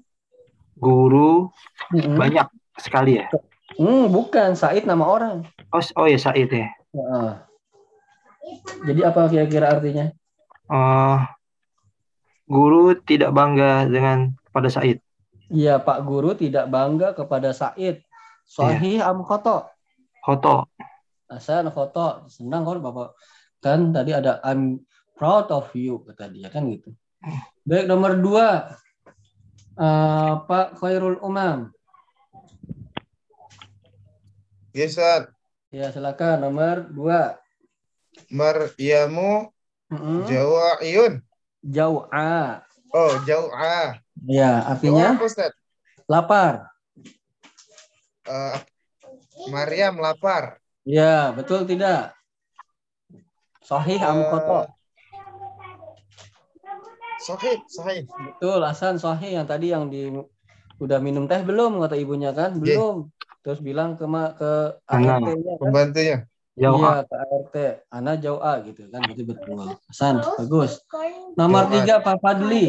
guru 0.76 1.48
Mm-mm. 1.88 2.20
banyak 2.20 2.44
sekali 2.76 3.24
ya. 3.24 3.32
Hmm, 3.80 4.12
bukan 4.12 4.52
Said 4.52 4.84
nama 4.84 5.04
orang. 5.08 5.48
Oh, 5.72 5.80
oh 5.96 6.06
ya 6.08 6.20
Said 6.20 6.52
ya. 6.52 6.68
Heeh. 6.92 7.30
Jadi 8.92 9.00
apa 9.02 9.26
kira-kira 9.32 9.72
artinya? 9.72 10.12
Eh, 10.68 11.18
guru 12.44 12.92
tidak 13.08 13.32
bangga 13.32 13.88
dengan 13.88 14.36
pada 14.52 14.68
Said. 14.68 15.00
Iya, 15.46 15.78
Pak 15.78 16.02
Guru 16.02 16.34
tidak 16.34 16.66
bangga 16.70 17.14
kepada 17.14 17.54
Said. 17.54 18.02
Sahih 18.46 19.02
am 19.02 19.22
khoto? 19.26 19.66
Hoto. 20.22 20.70
Hasan 21.26 21.70
khoto. 21.70 22.26
Senang 22.30 22.66
kan 22.66 22.78
Bapak? 22.82 23.14
Kan 23.62 23.90
tadi 23.90 24.14
ada 24.14 24.38
I'm 24.46 24.82
proud 25.18 25.50
of 25.50 25.70
you 25.74 26.02
kata 26.06 26.30
dia 26.30 26.50
kan 26.50 26.66
gitu. 26.70 26.94
Baik 27.66 27.90
nomor 27.90 28.14
dua 28.18 28.76
Eh, 29.76 30.32
Pak 30.48 30.80
Khairul 30.80 31.20
Umam. 31.20 31.68
Ya, 34.72 34.88
Ustaz. 34.88 35.28
Ya 35.68 35.92
silakan 35.92 36.48
nomor 36.48 36.88
dua. 36.88 37.36
Maryamu 38.32 39.52
Mm-mm. 39.92 40.24
jawa'iyun. 40.24 41.20
Jauh 41.60 42.08
Oh, 42.96 43.12
jau'a. 43.28 44.00
Ya 44.24 44.64
artinya 44.64 45.20
Ustaz. 45.20 45.52
lapar. 46.08 46.72
Eh, 48.24 48.56
Maryam 49.52 50.00
lapar. 50.00 50.56
Ya 50.88 51.28
betul 51.36 51.68
tidak? 51.68 52.16
Sahih 53.60 54.00
am 54.00 54.24
Eh, 54.24 54.28
khoto? 54.32 54.60
Sahih, 57.20 57.58
sahih. 57.68 58.08
Betul, 58.08 58.64
Hasan 58.64 58.96
sahih 58.96 59.36
yang 59.36 59.44
tadi 59.44 59.76
yang 59.76 59.92
di 59.92 60.08
udah 60.80 60.96
minum 60.96 61.28
teh 61.28 61.44
belum 61.44 61.76
kata 61.84 62.00
ibunya 62.00 62.32
kan? 62.32 62.56
Belum. 62.56 63.12
Terus 63.44 63.60
bilang 63.60 64.00
ke 64.00 64.08
ma, 64.08 64.32
ke. 64.32 64.80
ART-nya 64.88 65.54
kan? 65.60 65.68
Pembantunya. 65.68 66.24
Jauh 66.56 66.80
Iya, 66.80 67.04
ke 67.04 67.14
ART. 67.20 67.56
Ana 67.92 68.12
jauh 68.16 68.40
A 68.40 68.64
gitu 68.64 68.88
kan. 68.88 69.04
Itu 69.12 69.28
betul. 69.28 69.76
Hasan, 69.92 70.24
bagus. 70.40 70.80
Nomor 71.36 71.68
Jauh 71.68 71.72
A. 71.72 71.74
tiga 71.76 71.94
Pak 72.00 72.16
Fadli. 72.24 72.64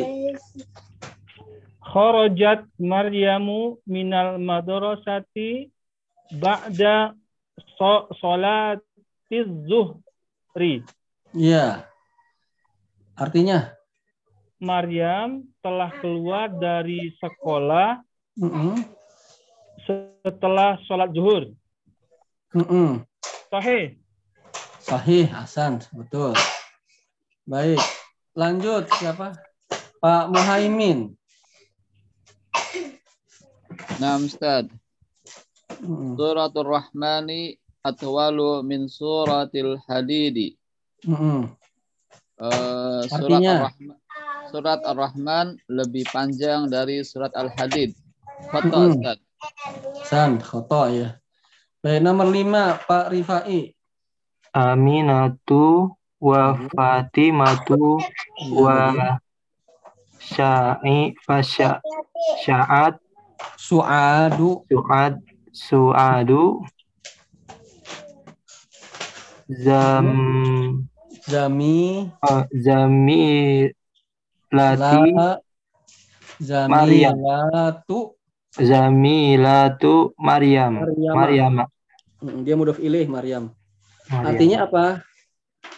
Kharajat 1.87 2.67
Maryamu 2.75 3.79
minal 3.87 4.35
madrasati 4.43 5.71
ba'da 6.35 7.15
so 7.79 8.11
solatiz 8.19 9.47
zuhri. 9.63 10.83
Iya. 11.31 11.87
Artinya? 13.15 13.71
Maryam 14.59 15.47
telah 15.63 15.93
keluar 16.01 16.49
dari 16.49 17.13
sekolah 17.21 18.01
Mm-mm. 18.35 18.83
setelah 19.85 20.81
sholat 20.89 21.13
zuhur. 21.13 21.53
Mm-mm. 22.57 23.05
Sahih. 23.47 23.95
Sahih, 24.83 25.31
Hasan, 25.31 25.79
betul. 25.95 26.35
Baik, 27.47 27.79
lanjut 28.35 28.91
siapa? 28.99 29.39
Pak 30.03 30.23
Muhaimin. 30.35 31.15
Nah, 34.03 34.19
Ustaz. 34.19 34.67
Suratul 36.19 36.67
Rahmani 36.67 37.55
atwalu 37.85 38.67
min 38.67 38.91
suratil 38.91 39.79
Hadidi. 39.87 40.59
Mm-mm. 41.07 41.47
Eh, 42.37 43.01
surat 43.07 43.41
Artinya? 43.41 43.55
Ar-Rahman 43.63 43.97
Surat 44.47 44.79
Ar-Rahman 44.83 45.47
lebih 45.67 46.03
panjang 46.11 46.67
dari 46.67 47.03
surat 47.03 47.31
Al-Hadid. 47.31 47.95
Mm-mm. 48.51 48.99
Ustaz. 48.99 49.17
Hasan, 50.03 50.43
khoto 50.43 50.91
ya. 50.91 51.15
Baik, 51.87 52.03
nomor 52.03 52.27
lima 52.27 52.75
Pak 52.83 53.15
Rifai. 53.15 53.71
Aminatu 54.51 55.95
wa 56.19 56.59
Fatimatu 56.75 58.03
wa. 58.51 59.15
Sya'i 60.19 61.15
wa 61.23 61.39
Sya- 61.39 61.79
Sya'at 62.43 62.99
Suadu. 63.55 64.67
Su'ad 64.67 65.23
Su'adu 65.55 66.67
Zam 69.47 70.83
Zami. 71.23 72.11
eh, 72.11 72.43
Zamilati 72.51 73.71
La. 74.51 75.39
Zamilatu. 76.43 78.11
Zamilatu 78.59 80.11
Maryam 80.19 80.83
Maryam. 81.15 81.63
Dia 82.17 82.57
mudaf 82.57 82.81
ilih, 82.81 83.05
Maryam. 83.05 83.53
Maryam. 84.09 84.25
Artinya 84.25 84.57
apa? 84.65 84.85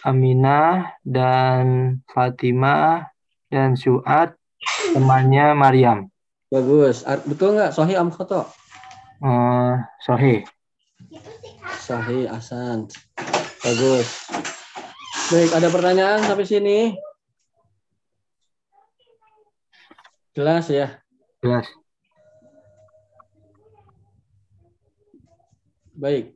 Aminah 0.07 0.95
dan 1.03 1.99
Fatimah 2.07 3.11
dan 3.51 3.75
Su'ad 3.75 4.39
temannya 4.95 5.51
Maryam. 5.57 6.07
Bagus. 6.47 7.03
Betul 7.27 7.59
nggak? 7.59 7.75
Sahih 7.75 7.99
am 7.99 8.07
khoto? 8.07 8.47
Eh, 9.19 9.75
Sahih. 10.07 10.47
Sahih, 11.83 12.31
Hasan. 12.31 12.87
Bagus. 13.59 14.07
Baik, 15.29 15.51
ada 15.53 15.67
pertanyaan 15.67 16.23
sampai 16.23 16.47
sini? 16.47 16.79
Jelas 20.31 20.71
ya? 20.71 21.03
Jelas. 21.43 21.67
Baik. 25.99 26.31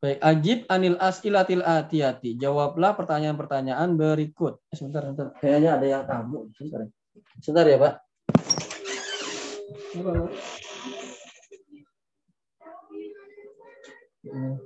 Baik, 0.00 0.16
ajib 0.24 0.64
anil 0.72 0.96
as'ilatil 0.96 1.60
atiyati. 1.60 2.40
Jawablah 2.40 2.96
pertanyaan-pertanyaan 2.96 4.00
berikut. 4.00 4.64
Eh, 4.72 4.76
Sebentar, 4.80 5.04
sebentar. 5.04 5.36
Kayaknya 5.44 5.76
ada 5.76 5.84
yang 5.84 6.04
tamu. 6.08 6.48
Sebentar. 6.56 6.88
Sebentar 7.44 7.68
ya, 7.68 7.76
Pak. 7.76 7.94
Hmm. 14.24 14.56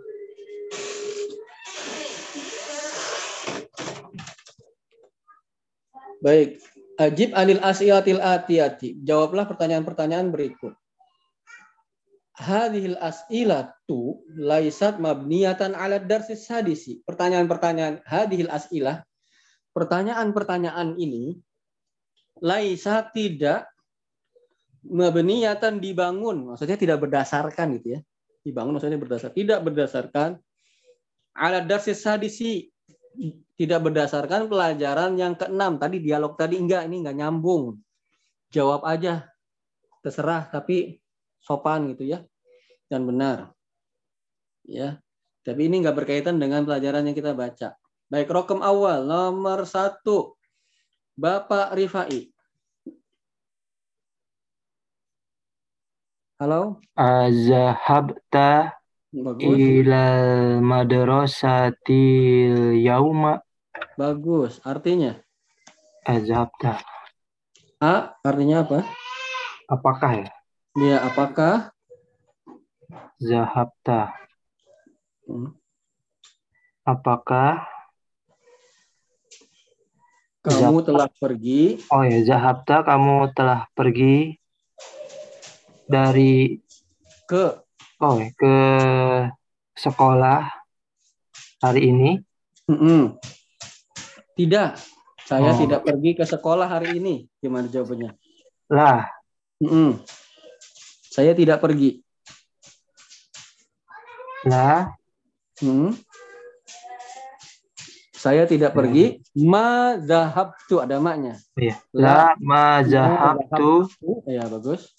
Baik, 6.23 6.63
ajib 6.99 7.35
anil 7.35 7.61
as'ilatil 7.63 8.23
atiyati. 8.23 8.99
Jawablah 9.03 9.47
pertanyaan-pertanyaan 9.51 10.31
berikut. 10.31 10.75
Hadhil 12.35 12.99
as'ilatu 12.99 14.27
laisat 14.35 14.99
mabniyatan 14.99 15.79
ala 15.79 16.03
darsis 16.03 16.51
hadisi. 16.51 16.99
Pertanyaan-pertanyaan 17.07 18.03
hadhil 18.03 18.51
as'ilah, 18.51 19.07
pertanyaan-pertanyaan 19.71 20.99
ini 20.99 21.39
laisa 22.43 23.07
tidak 23.15 23.71
mabniyatan 24.83 25.79
dibangun, 25.79 26.51
maksudnya 26.51 26.75
tidak 26.75 27.07
berdasarkan 27.07 27.79
gitu 27.79 27.99
ya. 27.99 28.01
Dibangun 28.45 28.77
maksudnya 28.77 28.99
berdasar, 29.01 29.31
tidak 29.33 29.63
berdasarkan 29.65 30.37
ala 31.39 31.63
darsis 31.63 32.03
hadisi 32.03 32.74
tidak 33.55 33.81
berdasarkan 33.87 34.51
pelajaran 34.51 35.15
yang 35.15 35.39
keenam. 35.39 35.79
Tadi 35.79 36.03
dialog 36.03 36.35
tadi 36.35 36.59
enggak 36.59 36.91
ini 36.91 37.03
enggak 37.07 37.17
nyambung. 37.19 37.79
Jawab 38.51 38.83
aja 38.87 39.27
terserah 40.03 40.51
tapi 40.51 40.99
sopan 41.39 41.91
gitu 41.95 42.05
ya. 42.07 42.23
Dan 42.91 43.07
benar. 43.07 43.55
Ya. 44.67 44.99
Tapi 45.45 45.61
ini 45.71 45.83
enggak 45.85 46.05
berkaitan 46.05 46.41
dengan 46.41 46.67
pelajaran 46.67 47.07
yang 47.07 47.17
kita 47.17 47.33
baca. 47.37 47.79
Baik 48.11 48.29
rokem 48.31 48.61
awal 48.61 49.07
nomor 49.07 49.65
satu. 49.65 50.37
Bapak 51.15 51.79
Rifai. 51.79 52.35
Halo? 56.43 56.83
Azahabta 56.99 58.75
bagus. 59.23 59.55
Ilal 59.55 60.59
madrasatil 60.65 62.83
yauma. 62.83 63.39
Bagus. 63.95 64.59
Artinya? 64.67 65.15
Azhabta. 66.03 66.83
A 67.79 68.19
artinya 68.27 68.67
apa? 68.67 68.83
Apakah 69.71 70.27
ya? 70.27 70.29
dia 70.75 70.99
apakah? 71.07 71.71
Zahabta. 73.23 74.11
Hmm. 75.25 75.55
Apakah? 76.83 77.71
Kamu 80.45 80.85
telah 80.85 81.09
pergi. 81.09 81.81
Oh 81.89 82.05
ya, 82.05 82.21
Zahabta 82.27 82.85
kamu 82.85 83.33
telah 83.33 83.65
pergi 83.73 84.37
dari 85.89 86.61
ke 87.25 87.64
oh 88.05 88.21
ke 88.37 88.55
sekolah 89.75 90.45
hari 91.59 91.89
ini? 91.89 92.11
Mm-mm. 92.69 93.17
Tidak. 94.37 94.77
Saya 95.25 95.51
Oh. 95.51 95.59
tidak 95.59 95.81
pergi 95.83 96.13
ke 96.13 96.25
sekolah 96.25 96.69
hari 96.69 97.01
ini. 97.01 97.25
Gimana 97.41 97.65
jawabannya? 97.65 98.13
Lah, 98.69 99.09
Mm-mm. 99.59 100.05
Saya 101.09 101.33
tidak 101.33 101.59
pergi. 101.59 102.05
lah, 104.45 104.93
Hmm. 105.63 105.95
Saya 108.13 108.45
tidak 108.45 108.73
pergi. 108.73 109.25
Ma 109.39 109.95
zahabtu 109.97 110.81
ada 110.81 110.99
maknya. 110.99 111.39
iya. 111.55 111.77
La. 111.95 112.05
La 112.05 112.21
ma 112.37 112.65
zahabtu 112.83 113.87
Ya 114.27 114.45
bagus. 114.45 114.93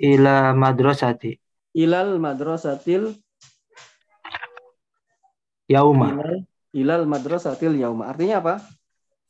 ila 0.00 0.50
madrasati 0.52 1.38
Ilal 1.78 2.18
madrasatil 2.18 3.14
yauma. 5.70 6.10
ilal, 6.10 6.36
ilal 6.74 7.04
madrasatil 7.06 7.78
yauma. 7.78 8.10
Artinya 8.10 8.42
apa? 8.42 8.54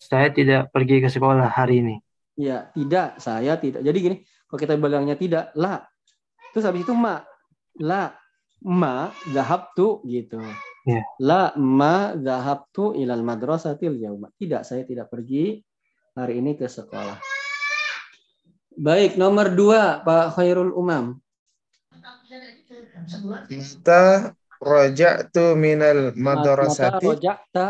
Saya 0.00 0.32
tidak 0.32 0.72
pergi 0.72 1.04
ke 1.04 1.12
sekolah 1.12 1.44
hari 1.52 1.84
ini. 1.84 1.96
Ya, 2.40 2.72
tidak. 2.72 3.20
Saya 3.20 3.60
tidak. 3.60 3.84
Jadi 3.84 3.98
gini, 4.00 4.16
kalau 4.48 4.58
kita 4.64 4.80
bilangnya 4.80 5.18
tidak, 5.18 5.52
la. 5.58 5.84
Terus 6.56 6.64
habis 6.64 6.88
itu 6.88 6.96
ma. 6.96 7.20
La. 7.76 8.16
Ma 8.64 9.12
zahabtu 9.28 10.00
gitu. 10.08 10.40
Ya. 10.88 11.04
La 11.20 11.52
ma 11.54 12.16
zahabtu 12.16 12.96
ilal 12.96 13.20
madrasatil 13.20 14.00
yauma. 14.00 14.32
Tidak, 14.40 14.64
saya 14.64 14.88
tidak 14.88 15.12
pergi 15.12 15.60
hari 16.16 16.40
ini 16.40 16.56
ke 16.56 16.64
sekolah. 16.64 17.20
Baik, 18.78 19.20
nomor 19.20 19.52
dua, 19.52 20.00
Pak 20.00 20.38
Khairul 20.38 20.72
Umam. 20.72 21.18
Mata 23.06 24.34
roja'tu 24.58 25.54
minal 25.54 26.10
Mata 26.14 26.42
madrasati. 26.54 27.06
rojakta. 27.06 27.66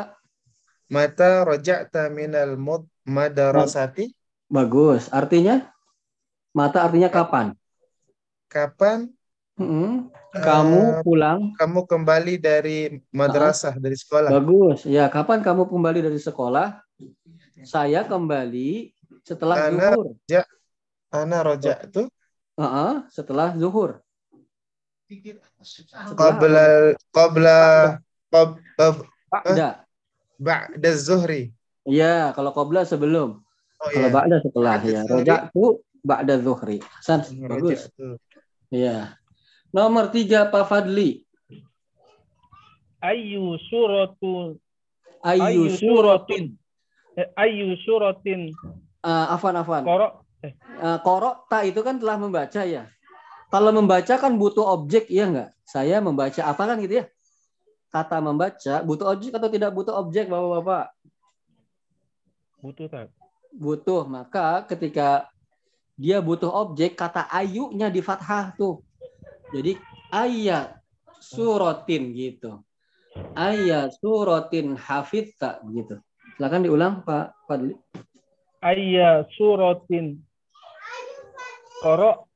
Mata 0.88 1.44
roja'ta 1.44 2.08
minal 2.08 2.56
mud 2.56 2.88
madrasati. 3.04 4.08
Bagus. 4.48 5.12
Artinya? 5.12 5.68
Mata 6.56 6.88
artinya 6.88 7.12
kapan? 7.12 7.52
Kapan 8.48 9.12
Mm-mm. 9.58 10.08
eh, 10.32 10.40
Kamu 10.40 11.02
pulang. 11.04 11.52
kamu 11.58 11.80
kembali 11.84 12.34
dari 12.40 12.96
madrasah 13.12 13.76
dari 13.76 13.98
sekolah? 13.98 14.30
Bagus. 14.32 14.86
Ya, 14.88 15.10
kapan 15.12 15.44
kamu 15.44 15.68
kembali 15.68 16.00
dari 16.00 16.16
sekolah? 16.16 16.80
Saya 17.66 18.06
kembali 18.06 18.94
setelah 19.26 19.68
Ana- 19.68 19.92
zuhur. 19.98 20.06
Ana 21.12 21.38
roja'tu 21.44 22.06
Heeh, 22.58 22.92
setelah 23.12 23.54
zuhur. 23.54 24.00
Qabla 26.18 26.92
qabla 27.16 27.58
qab, 28.28 28.60
qab, 28.76 28.94
Ba'da. 29.28 29.84
ba'da 30.36 30.90
zuhri. 30.96 31.52
Iya, 31.88 32.32
kalau 32.36 32.52
qabla 32.52 32.84
sebelum. 32.84 33.40
Oh 33.80 33.88
Kalau 33.88 34.08
iya. 34.08 34.12
ba'da 34.12 34.36
setelah 34.44 34.74
Ba'da 34.76 34.88
ya. 34.92 35.00
Roja'tu 35.08 35.64
ba'da 36.04 36.34
zuhri. 36.40 36.78
Hasan, 37.00 37.24
bagus. 37.40 37.88
Roja'tu. 37.88 38.08
Iya. 38.68 39.16
Nomor 39.72 40.12
tiga 40.12 40.48
Pak 40.48 40.64
Fadli. 40.68 41.24
Ayu 42.98 43.54
suratu 43.70 44.58
Ayu 45.22 45.42
ayu 45.44 45.62
suratin. 45.70 45.78
suratin 45.78 46.44
eh, 47.14 47.28
ayu 47.38 47.74
suratin 47.86 48.40
Ah, 49.02 49.34
afan 49.34 49.54
afan. 49.54 49.82
korok 49.86 50.14
Uh, 50.78 51.02
korok 51.02 51.50
tak 51.50 51.66
itu 51.66 51.82
kan 51.82 51.98
telah 51.98 52.14
membaca 52.14 52.62
ya. 52.62 52.86
Kalau 53.48 53.70
membaca 53.72 54.14
kan 54.20 54.32
butuh 54.36 54.64
objek 54.76 55.08
ya 55.08 55.24
enggak? 55.24 55.50
Saya 55.64 56.04
membaca 56.04 56.40
apa 56.44 56.62
kan 56.68 56.76
gitu 56.84 57.00
ya? 57.00 57.04
Kata 57.88 58.20
membaca 58.20 58.84
butuh 58.84 59.08
objek 59.08 59.32
atau 59.32 59.48
tidak 59.48 59.72
butuh 59.72 59.96
objek 59.96 60.28
Bapak-bapak? 60.28 60.92
butuh 62.58 62.86
tak? 62.90 63.08
Butuh. 63.54 64.02
Maka 64.04 64.66
ketika 64.66 65.30
dia 65.98 66.22
butuh 66.22 66.50
objek 66.50 66.98
kata 66.98 67.26
ayunya 67.30 67.88
di 67.90 68.02
fathah 68.02 68.54
tuh. 68.54 68.82
Jadi 69.54 69.78
ayat 70.12 70.78
suratin 71.18 72.12
gitu. 72.12 72.60
Ayat 73.34 73.96
suratin 73.98 74.76
hafidta 74.76 75.64
gitu. 75.72 75.98
Silakan 76.36 76.62
diulang 76.62 76.94
Pak 77.02 77.34
Fadli. 77.48 77.74
Ayya 78.58 79.22
suratin 79.38 80.18
korok 81.78 82.26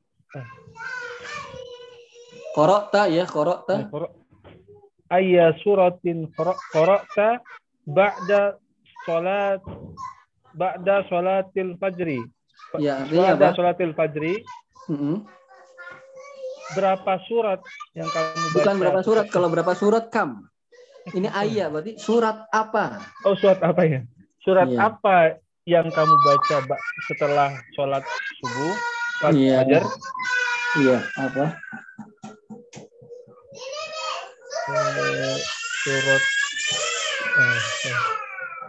Korokta 2.52 3.08
ya, 3.08 3.24
korokta. 3.24 3.88
korok 3.88 4.12
Ayya 5.08 5.52
suratin 5.60 6.28
korok 6.32 6.56
korokta 6.72 7.40
ba'da 7.84 8.56
salat 9.04 9.60
ba'da 10.52 11.04
salatil 11.08 11.76
fajri. 11.76 12.20
Ya, 12.80 13.04
artinya 13.04 13.36
Ba'da 13.36 13.46
apa? 13.52 13.56
salatil 13.56 13.92
fajri 13.92 14.40
Mm-mm. 14.88 15.24
berapa 16.72 17.12
surat 17.28 17.60
yang 17.92 18.08
kamu 18.08 18.32
baca? 18.32 18.56
Bukan 18.56 18.74
berapa 18.80 19.00
surat, 19.04 19.24
kalau 19.28 19.48
berapa 19.52 19.72
surat 19.76 20.04
kam. 20.08 20.48
Ini 21.12 21.28
ayat 21.28 21.68
berarti 21.68 21.92
surat 22.00 22.48
apa? 22.48 23.00
Oh, 23.28 23.36
surat 23.36 23.60
apa 23.60 23.84
ya? 23.84 24.00
Surat 24.40 24.68
Iya. 24.72 24.78
apa 24.88 25.16
yang 25.68 25.92
kamu 25.92 26.14
baca 26.24 26.56
ba- 26.64 26.82
setelah 27.04 27.52
sholat 27.76 28.04
subuh? 28.40 28.74
Sholat 29.20 29.34
Iya. 29.36 29.56
fajar? 29.60 29.82
Iya, 30.80 30.96
apa? 31.20 31.44
Eh, 34.62 35.38
surat 35.82 36.22
eh, 37.34 37.58
eh, 37.90 37.98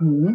Hmm. 0.02 0.34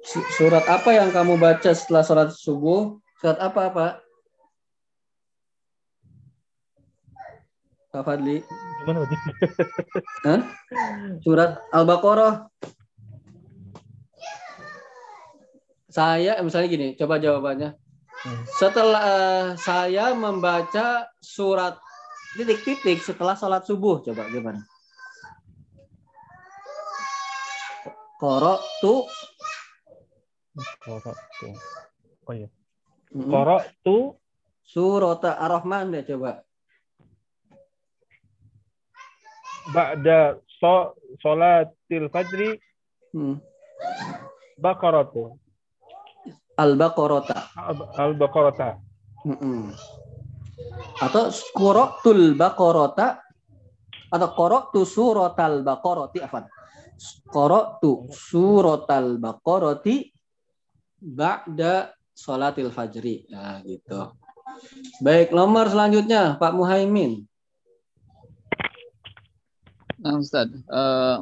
Su- 0.00 0.28
Surat 0.40 0.64
apa 0.64 0.88
yang 0.96 1.12
kamu 1.12 1.36
baca 1.36 1.68
setelah 1.76 2.00
sholat 2.00 2.28
subuh? 2.32 2.96
Surat 3.20 3.36
apa, 3.38 3.68
Pak? 3.68 3.92
Pak 7.92 8.02
Fadli? 8.08 8.40
gimana? 8.82 9.04
Hah? 10.26 10.40
Surat 11.20 11.60
Al-Baqarah. 11.68 12.48
Saya, 15.92 16.40
eh, 16.40 16.44
misalnya 16.44 16.68
gini, 16.72 16.88
coba 16.96 17.20
jawabannya. 17.20 17.76
Hmm. 18.24 18.42
Setelah 18.48 19.04
saya 19.60 20.16
membaca 20.16 21.04
surat 21.20 21.81
titik-titik 22.36 22.98
setelah 23.04 23.36
sholat 23.36 23.62
subuh, 23.64 24.00
coba 24.04 24.28
gimana? 24.32 24.60
Korok 28.22 28.60
tuh, 28.78 29.02
Korok 30.84 31.18
tuh. 31.40 31.54
Oh 32.28 32.34
iya. 32.36 32.48
Korok 33.10 33.62
tuh 33.82 34.16
surat 34.62 35.24
Ar-Rahman 35.24 35.92
deh 35.96 36.04
coba. 36.06 36.44
ba'da 39.72 40.42
so, 40.58 40.98
sholatil 41.22 42.10
fajri 42.10 42.58
Hmm. 43.12 43.36
Baqarah 44.56 45.04
tuh. 45.12 45.36
Al-Baqarah. 46.56 47.28
Al-Baqarah. 48.00 48.80
Mm-mm. 49.28 49.68
Atau 51.02 51.34
Qura'tul 51.56 52.38
Baqarata 52.38 53.18
atau 54.12 54.28
Qara'tu 54.36 54.80
suratal 54.86 55.64
Baqarati 55.66 56.18
afan. 56.22 56.44
Qara'tu 57.32 58.06
suratal 58.12 59.18
Baqarati 59.18 60.12
ba'da 61.02 61.90
salatil 62.14 62.70
fajri. 62.70 63.26
Nah, 63.26 63.58
gitu. 63.66 64.14
Baik, 65.02 65.34
nomor 65.34 65.66
selanjutnya 65.66 66.38
Pak 66.38 66.52
Muhaimin. 66.54 67.26
Nah, 70.02 70.18
Ustaz. 70.18 70.50
Eh, 70.50 71.18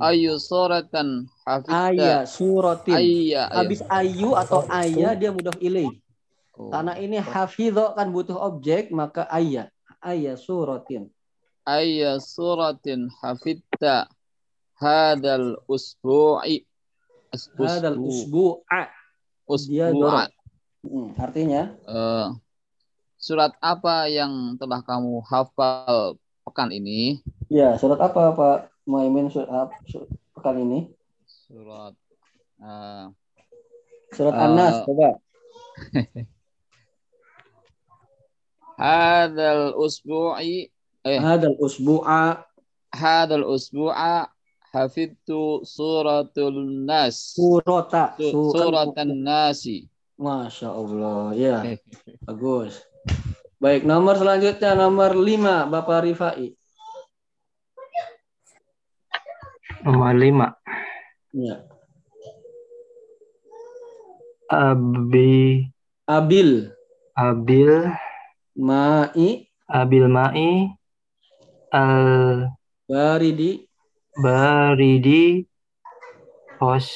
ayu 0.00 0.36
suratan 0.36 1.28
hafidta 1.44 1.88
Ayah 1.92 2.20
suratin. 2.28 2.96
ayya 2.96 3.48
Habis 3.48 3.80
ayu 3.88 4.36
atau 4.36 4.64
ayah 4.68 5.12
dia 5.16 5.32
mudah 5.32 5.52
ilaih. 5.60 5.99
Oh. 6.60 6.68
Karena 6.68 6.92
ini 6.94 7.16
hafidho 7.16 7.96
kan 7.96 8.12
butuh 8.12 8.36
objek, 8.36 8.92
maka 8.92 9.24
ayah. 9.32 9.72
Ayah 10.00 10.36
suratin. 10.36 11.08
ayya 11.64 12.16
suratin 12.18 13.08
hafidta 13.20 14.08
hadal 14.76 15.56
usbu'i 15.64 16.64
Hadal 17.56 17.94
Usbu- 17.94 18.58
usbu'a. 18.66 18.82
Dia 19.70 19.88
usbu'a 19.88 19.88
dorong. 19.94 20.28
Hmm, 20.82 21.08
artinya 21.14 21.62
Eh, 21.86 22.26
surat 23.16 23.52
apa 23.60 24.08
yang 24.08 24.56
telah 24.56 24.80
kamu 24.82 25.20
hafal 25.22 26.16
pekan 26.42 26.72
ini 26.72 27.20
Ya, 27.46 27.76
surat 27.76 28.00
apa 28.00 28.32
Pak 28.34 28.58
Muhaimin 28.84 29.28
surat 29.28 29.70
su- 29.86 30.08
pekan 30.34 30.58
ini? 30.58 30.90
surat 31.46 31.94
eh, 32.58 33.04
Surat 34.10 34.34
Eh, 34.34 34.42
An-Nas, 34.42 34.76
coba. 34.82 35.08
hadal 38.80 39.76
usbu'i 39.76 40.72
eh 41.04 41.20
Hadal 41.20 41.52
usbu'a 41.60 42.40
hadal 42.96 43.44
usbu'a 43.44 44.24
hafidtu 44.72 45.60
suratul 45.68 46.56
nas. 46.88 47.36
Surata. 47.36 48.16
Su- 48.16 48.32
Su- 48.32 48.56
kan- 48.56 48.64
Suratan 48.72 49.10
nasi. 49.20 49.84
Masya 50.16 50.68
Allah. 50.72 51.32
Ya, 51.36 51.56
bagus. 52.28 52.80
Baik, 53.60 53.84
nomor 53.84 54.16
selanjutnya 54.16 54.72
nomor 54.72 55.12
5 55.12 55.68
Bapak 55.68 56.08
Rifai. 56.08 56.56
Nomor 59.84 60.12
lima. 60.16 60.48
Ya. 61.32 61.64
Abi 64.50 65.68
Abil 66.04 66.68
Abil 67.14 67.86
Ma'i. 68.58 69.46
Abil 69.70 70.10
Mai. 70.10 70.74
Al 71.70 72.50
Baridi. 72.90 73.70
Baridi. 74.18 75.46
Hos 76.58 76.90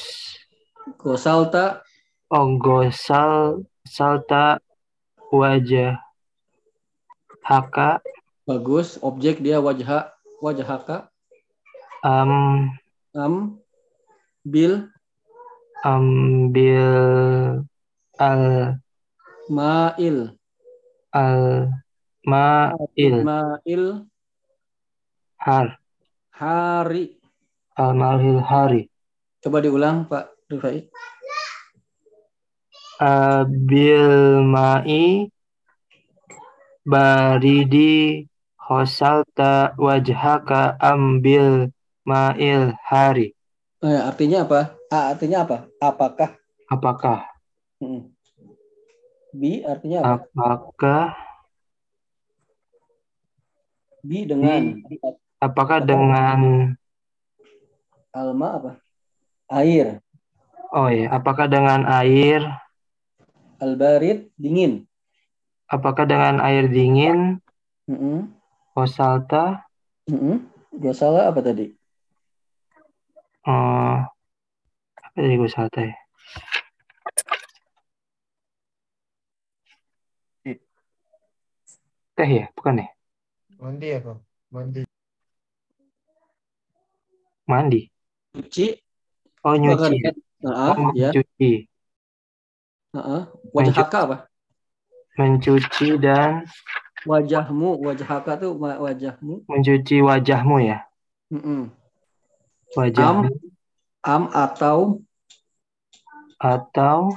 Gosalta. 0.99 1.81
Ogosal 2.27 3.63
Salta 3.87 4.59
Wajah 5.31 5.95
Haka. 7.45 8.03
Bagus. 8.43 8.99
Objek 8.99 9.39
dia 9.39 9.63
wajah 9.63 10.11
wajahaka 10.43 11.07
Am 12.03 12.69
am. 13.15 13.57
Bil. 14.43 14.91
Ambil 15.85 17.61
Al 18.17 18.43
ma'il 19.49 20.35
Al 21.15 21.71
Mail 22.27 23.23
ma'il 23.23 23.85
Har. 25.39 25.79
Hari. 26.35 27.15
Al 27.79 27.95
Malhil 27.95 28.43
Hari. 28.43 28.91
Coba 29.39 29.63
diulang 29.63 30.11
Pak 30.11 30.35
Rifai 30.51 30.91
Abil 32.99 34.43
Mai 34.43 35.31
Baridi 36.83 38.27
Hosalta 38.59 39.71
Wajhaka 39.79 40.75
Ambil 40.83 41.71
Mail 42.03 42.75
Hari 42.83 43.35
eh, 43.85 44.01
artinya 44.01 44.49
apa? 44.49 44.59
A 44.89 45.13
artinya 45.13 45.45
apa? 45.45 45.57
Apakah? 45.77 46.29
Apakah? 46.65 47.19
Hmm. 47.77 48.14
Bi 49.35 49.61
artinya 49.67 49.97
apa? 50.01 50.07
Apakah 50.31 51.03
bi 53.99 54.23
dengan 54.23 54.79
Apakah 55.43 55.83
dengan 55.83 56.71
alma 58.15 58.47
apa? 58.55 58.71
Air. 59.51 59.99
Oh 60.71 60.87
ya 60.89 61.11
Apakah 61.11 61.51
dengan 61.51 61.83
air? 61.85 62.41
Albarid 63.59 64.31
dingin. 64.39 64.87
Apakah 65.67 66.07
dengan 66.07 66.39
air 66.39 66.71
dingin? 66.71 67.43
Mm-mm. 67.85 68.31
Hosalta 68.73 69.67
Mm-mm. 70.09 70.49
Gua 70.75 70.93
salah 70.95 71.31
apa 71.31 71.39
tadi? 71.39 71.71
Eh 73.45 73.97
Apa 74.95 75.17
tadi 75.21 75.35
gue 75.37 75.49
salah 75.51 75.71
tadi? 75.71 75.93
Teh 82.15 82.29
ya? 82.29 82.45
Bukan 82.55 82.79
ya? 82.79 82.87
Mandi 83.59 83.87
apa? 83.91 84.13
Mandi. 84.51 84.81
Mandi. 87.45 87.81
Cuci. 88.35 88.65
Oh 89.45 89.55
nyuci. 89.55 89.95
Kan? 90.01 90.15
Heeh, 90.45 90.73
Oh, 90.75 90.91
ya 90.97 91.09
mencuci. 91.11 91.51
Heeh. 92.95 93.21
wajahaka 93.51 93.97
apa? 94.07 94.17
Mencuci 95.15 95.95
dan 95.99 96.43
wajahmu 97.07 97.79
wajahaka 97.83 98.35
tuh 98.39 98.51
wa- 98.57 98.79
wajahmu? 98.81 99.45
mencuci 99.47 100.01
wajahmu 100.01 100.57
ya? 100.63 100.83
Mm-mm. 101.31 101.71
wajah. 102.75 103.05
Am 103.05 103.17
am 104.03 104.23
atau 104.33 104.99
atau 106.41 107.15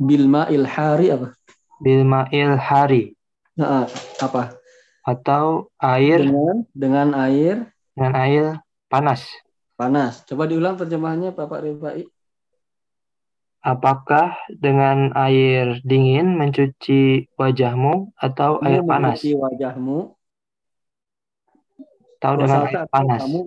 bilma 0.00 0.48
ilhari 0.48 1.12
apa 1.12 1.36
bilmail 1.80 2.60
hari. 2.60 3.16
Heeh, 3.56 3.84
apa? 4.20 4.54
Atau 5.02 5.72
air 5.80 6.22
dengan 6.22 6.56
dengan 6.76 7.08
air? 7.16 7.72
Dengan 7.96 8.12
air 8.14 8.44
panas. 8.86 9.24
Panas. 9.74 10.22
Coba 10.28 10.44
diulang 10.44 10.76
terjemahannya 10.76 11.32
Bapak 11.32 11.64
Rifai. 11.64 12.04
Apakah 13.60 14.40
dengan 14.48 15.12
air 15.16 15.84
dingin 15.84 16.36
mencuci 16.36 17.28
wajahmu 17.36 18.16
atau 18.16 18.60
air 18.64 18.80
Kamu 18.80 18.88
panas? 18.88 19.16
mencuci 19.20 19.32
wajahmu. 19.36 19.98
Atau 22.20 22.32
dengan 22.36 22.60
air 22.68 22.88
panas? 22.88 23.20
kamu 23.24 23.40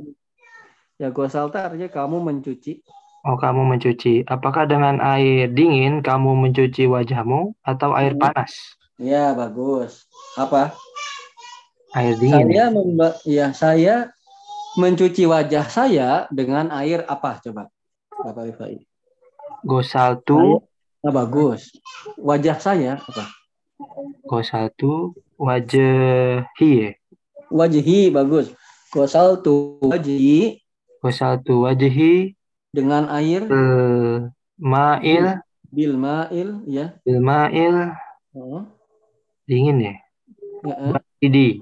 ya 1.01 1.09
gosalta 1.09 1.67
artinya 1.69 1.89
kamu 1.89 2.17
mencuci 2.21 2.85
oh 3.23 3.35
kamu 3.39 3.75
mencuci. 3.75 4.23
Apakah 4.27 4.67
dengan 4.67 4.99
air 4.99 5.49
dingin 5.51 6.03
kamu 6.03 6.35
mencuci 6.47 6.87
wajahmu 6.87 7.55
atau 7.63 7.95
air 7.95 8.13
Hmm. 8.15 8.21
panas? 8.23 8.51
Ya 8.99 9.33
bagus. 9.33 10.05
Apa? 10.37 10.75
Air 11.95 12.15
dingin 12.19 12.47
saya 12.51 12.65
memba 12.69 13.09
ya 13.25 13.47
saya 13.55 13.95
mencuci 14.77 15.25
wajah 15.29 15.65
saya 15.69 16.09
dengan 16.29 16.69
air 16.73 17.05
apa 17.07 17.41
coba? 17.41 17.69
Bapak 18.13 18.53
Rifai 18.53 18.85
gosal 19.63 20.19
Nah, 21.03 21.11
bagus. 21.11 21.67
Wajah 22.15 22.59
saya 22.59 22.95
apa? 22.99 23.27
gosal 24.23 24.71
wajahi 25.35 26.71
ya? 26.79 26.91
Wajihi 27.51 28.07
bagus. 28.11 28.55
Gosal 28.93 29.43
tu 29.43 29.83
wajihi 29.83 30.63
gosal 31.03 31.43
wajahi 31.43 32.37
dengan 32.73 33.05
air? 33.13 33.45
Bil 33.45 34.33
mail. 34.57 35.25
Bil 35.73 35.93
ma'il 35.97 36.49
ya. 36.69 36.97
bil 37.05 37.21
mail. 37.21 37.93
Oh, 38.33 38.65
dingin 39.45 39.77
ya? 39.81 39.95
Ini 41.21 41.61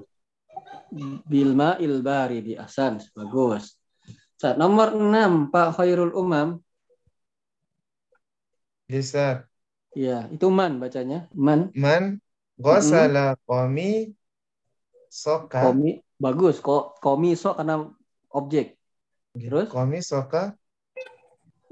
Bil 1.28 1.52
ma'il 1.56 2.00
baridi 2.00 2.56
asan 2.56 3.00
bagus. 3.12 3.76
Saat 4.40 4.56
nomor 4.58 4.96
6 4.96 5.52
Pak 5.52 5.68
Khairul 5.78 6.12
Umam. 6.12 6.60
Bisa. 8.88 9.48
Ya, 9.96 10.28
itu 10.28 10.48
man 10.52 10.80
bacanya. 10.80 11.28
Man. 11.32 11.72
Man. 11.72 12.20
Ghasala 12.60 13.40
qami 13.48 14.12
soka. 15.08 15.72
Komi 15.72 16.04
bagus. 16.20 16.60
Kok 16.60 17.00
komi 17.00 17.32
so 17.32 17.56
karena 17.56 17.88
objek. 18.28 18.76
Terus? 19.32 19.72
qami 19.72 20.04
soka 20.04 20.52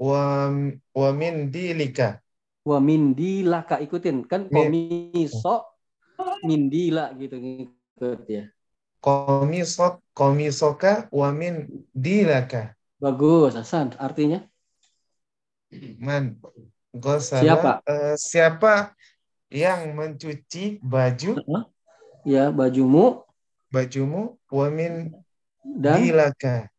wa 0.01 0.49
wa 0.97 1.09
min 1.13 1.53
dilika. 1.53 2.17
wa 2.65 2.77
mindilaka 2.81 3.77
ikutin 3.81 4.25
kan 4.25 4.49
Mi- 4.49 4.53
komi 4.53 4.81
so 5.29 5.65
mindila 6.45 7.13
gitu 7.17 7.37
ngikut 7.37 8.25
ya. 8.29 8.49
Qami 9.01 9.61
sok 9.65 10.01
qami 10.13 10.49
soka 10.53 11.09
wa 11.13 11.29
min 11.33 11.85
dilaka. 11.93 12.73
Bagus, 13.01 13.57
Hasan. 13.57 13.93
Artinya 13.97 14.45
Man 15.97 16.37
ghasala 16.93 17.41
Siapa? 17.45 17.71
eh, 17.87 18.15
siapa 18.19 18.73
yang 19.49 19.95
mencuci 19.95 20.77
baju 20.83 21.39
ya 22.27 22.51
bajumu 22.51 23.23
bajumu 23.71 24.35
wa 24.51 24.67
min 24.67 25.15
dan 25.63 25.97
dilaka. 26.03 26.70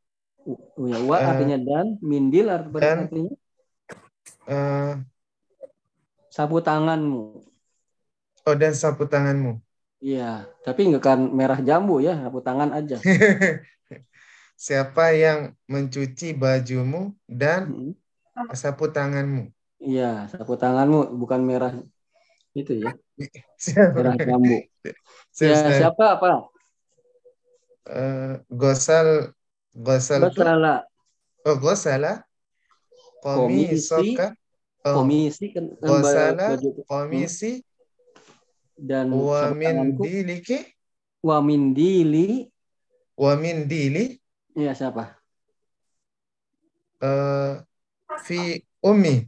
Oh, 0.51 0.86
ya 0.93 0.99
wa 1.11 1.16
Eh, 1.16 1.24
artinya 1.30 1.57
dan 1.68 1.86
mindil 2.11 2.47
art- 2.55 2.70
dan- 2.80 3.03
artinya 3.03 3.32
Eh, 4.47 4.97
sapu 6.34 6.59
tanganmu. 6.66 7.20
oh 8.49 8.55
dan 8.61 8.72
sapu 8.82 9.05
tanganmu. 9.12 9.51
Iya, 10.07 10.22
tapi 10.64 10.80
nggak 10.88 11.03
kan 11.09 11.18
merah 11.38 11.59
jambu 11.68 11.93
ya, 12.07 12.12
sapu 12.22 12.38
tangan 12.47 12.70
aja. 12.78 12.97
Siapa 14.66 15.05
yang 15.24 15.40
mencuci 15.72 16.26
bajumu 16.43 17.01
dan 17.40 17.61
Mm. 17.66 17.95
sapu 18.62 18.84
tanganmu? 18.97 19.43
Iya, 19.86 20.03
sapu 20.32 20.53
tanganmu 20.62 20.99
bukan 21.20 21.40
merah 21.51 21.72
itu 22.61 22.72
ya, 22.84 22.90
Siapa? 23.64 23.93
merah 23.95 24.16
jambu. 24.26 24.55
Siap, 25.36 25.55
Ya, 25.55 25.59
siap. 25.61 25.76
siapa 25.78 26.05
apa? 26.16 26.28
Eh, 27.86 28.40
gosal 28.49 29.34
gosal 29.72 30.28
tuh 30.28 30.44
Basala 30.44 30.74
oh 31.48 31.56
gosala 31.58 32.12
Komisi. 33.22 33.88
komisoka 33.88 34.26
oh 34.84 34.94
komisi 35.02 35.44
kan 35.54 35.66
Gosala, 35.80 36.46
baju 36.54 36.70
komisi 36.86 37.62
dan 38.76 39.10
wa 39.12 39.50
min 39.54 39.96
diliki 39.98 40.58
wa 41.22 41.38
mindili 41.42 42.50
wa 43.16 43.32
min 43.36 43.68
dili 43.68 44.22
Iya, 44.52 44.76
siapa? 44.76 45.16
Eh, 47.00 47.56
fi 48.20 48.60
ummi. 48.84 49.24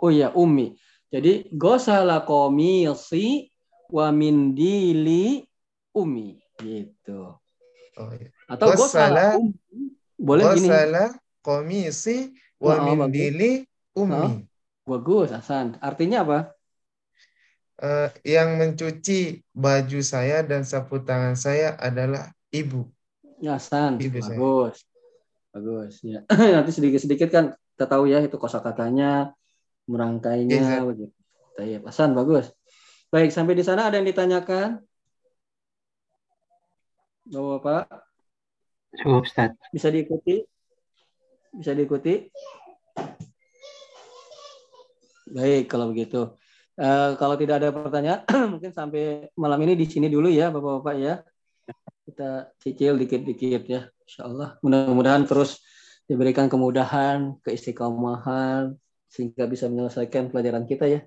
Oh 0.00 0.10
iya, 0.10 0.32
Umi. 0.32 0.72
Jadi 1.12 1.52
gosala 1.54 2.24
komisi 2.26 3.52
wa 3.92 4.10
min 4.10 4.56
dili 4.56 5.44
Umi 5.94 6.34
gitu. 6.58 7.38
Oh, 7.94 8.10
iya. 8.18 8.33
Atau 8.48 8.72
gosala 8.72 8.78
Gosala- 8.78 9.36
Umi. 9.38 9.52
Boleh 10.14 10.44
gini. 10.56 10.68
Wasala 10.70 11.04
komisi 11.40 12.32
wa 12.56 12.74
Oh, 12.78 12.84
min 12.86 12.98
bagus. 13.02 13.12
dili 13.12 13.52
ummi. 13.92 14.46
Bagus, 14.84 15.32
Hasan. 15.32 15.80
Artinya 15.80 16.22
apa? 16.22 16.38
Eh, 17.74 18.08
yang 18.36 18.54
mencuci 18.54 19.42
baju 19.50 20.00
saya 20.04 20.44
dan 20.46 20.62
sapu 20.62 21.02
tangan 21.02 21.34
saya 21.34 21.74
adalah 21.76 22.30
ibu. 22.52 22.86
Ya, 23.42 23.56
Hasan. 23.58 23.98
Ibu 23.98 24.18
saya. 24.22 24.38
Bagus. 24.38 24.76
Bagus, 25.50 25.94
ya. 26.04 26.22
Nanti 26.54 26.70
sedikit-sedikit 26.70 27.28
kan 27.32 27.44
kita 27.74 27.86
tahu 27.90 28.06
ya 28.06 28.22
itu 28.22 28.38
kosakatanya, 28.38 29.34
merangkainya 29.90 30.54
Iya, 30.54 30.86
begitu. 30.86 31.16
Baik, 31.58 31.80
Hasan, 31.90 32.14
bagus. 32.14 32.52
Baik, 33.10 33.30
sampai 33.34 33.54
di 33.58 33.64
sana 33.66 33.90
ada 33.90 33.98
yang 33.98 34.06
ditanyakan? 34.06 34.82
Bapak-bapak, 37.24 38.03
Cukup 39.00 39.26
Ustaz. 39.26 39.54
bisa 39.74 39.90
diikuti? 39.90 40.44
Bisa 41.54 41.74
diikuti? 41.74 42.30
Baik, 45.34 45.66
kalau 45.66 45.90
begitu. 45.90 46.38
Eh, 46.74 47.10
kalau 47.18 47.34
tidak 47.38 47.62
ada 47.62 47.70
pertanyaan, 47.70 48.22
mungkin 48.58 48.70
sampai 48.74 49.30
malam 49.38 49.58
ini 49.62 49.78
di 49.78 49.86
sini 49.86 50.10
dulu 50.10 50.30
ya, 50.30 50.50
Bapak-bapak 50.50 50.94
ya. 50.98 51.14
Kita 52.04 52.54
cicil 52.60 52.98
dikit-dikit 53.00 53.62
ya, 53.66 53.88
Insya 54.04 54.26
Allah. 54.26 54.58
Mudah-mudahan 54.60 55.24
terus 55.24 55.62
diberikan 56.04 56.50
kemudahan, 56.50 57.40
keistiqomahan, 57.46 58.76
sehingga 59.08 59.46
bisa 59.46 59.70
menyelesaikan 59.70 60.34
pelajaran 60.34 60.66
kita 60.66 60.90
ya. 60.90 61.00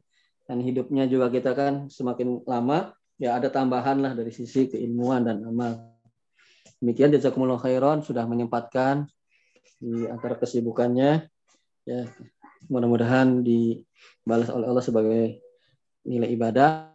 Dan 0.48 0.64
hidupnya 0.64 1.06
juga 1.12 1.28
kita 1.28 1.52
kan 1.52 1.92
semakin 1.92 2.48
lama, 2.48 2.96
ya 3.20 3.36
ada 3.36 3.52
tambahan 3.52 4.00
lah 4.00 4.16
dari 4.16 4.32
sisi 4.32 4.72
keilmuan 4.72 5.28
dan 5.28 5.44
amal. 5.44 5.97
Demikian 6.80 7.14
jazakumullah 7.14 7.60
khairan 7.60 8.04
sudah 8.04 8.24
menyempatkan 8.28 9.08
di 9.78 10.06
antara 10.10 10.36
kesibukannya. 10.38 11.26
Ya 11.88 12.02
mudah-mudahan 12.68 13.46
dibalas 13.46 14.52
oleh 14.52 14.68
Allah 14.68 14.86
sebagai 14.86 15.40
nilai 16.04 16.32
ibadah. 16.36 16.92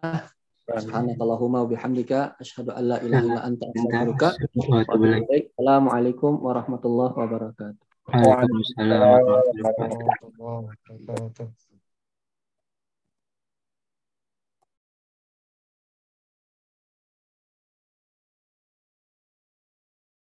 Subhanakallahumma 0.62 1.66
wa 1.66 1.68
bihamdika 1.68 2.38
asyhadu 2.38 2.72
an 2.72 2.84
la 2.86 2.96
ilaha 3.02 3.22
illa 3.26 3.40
anta 3.44 3.66
astaghfiruka 3.68 4.28
wa 4.70 4.76
atubu 4.80 5.04
ilaik. 5.10 5.52
Assalamualaikum 5.52 6.32
warahmatullahi 6.38 7.12
wabarakatuh. 7.12 7.82
Waalaikumsalam 8.08 9.20
warahmatullahi 9.26 10.76
wabarakatuh. 10.78 11.71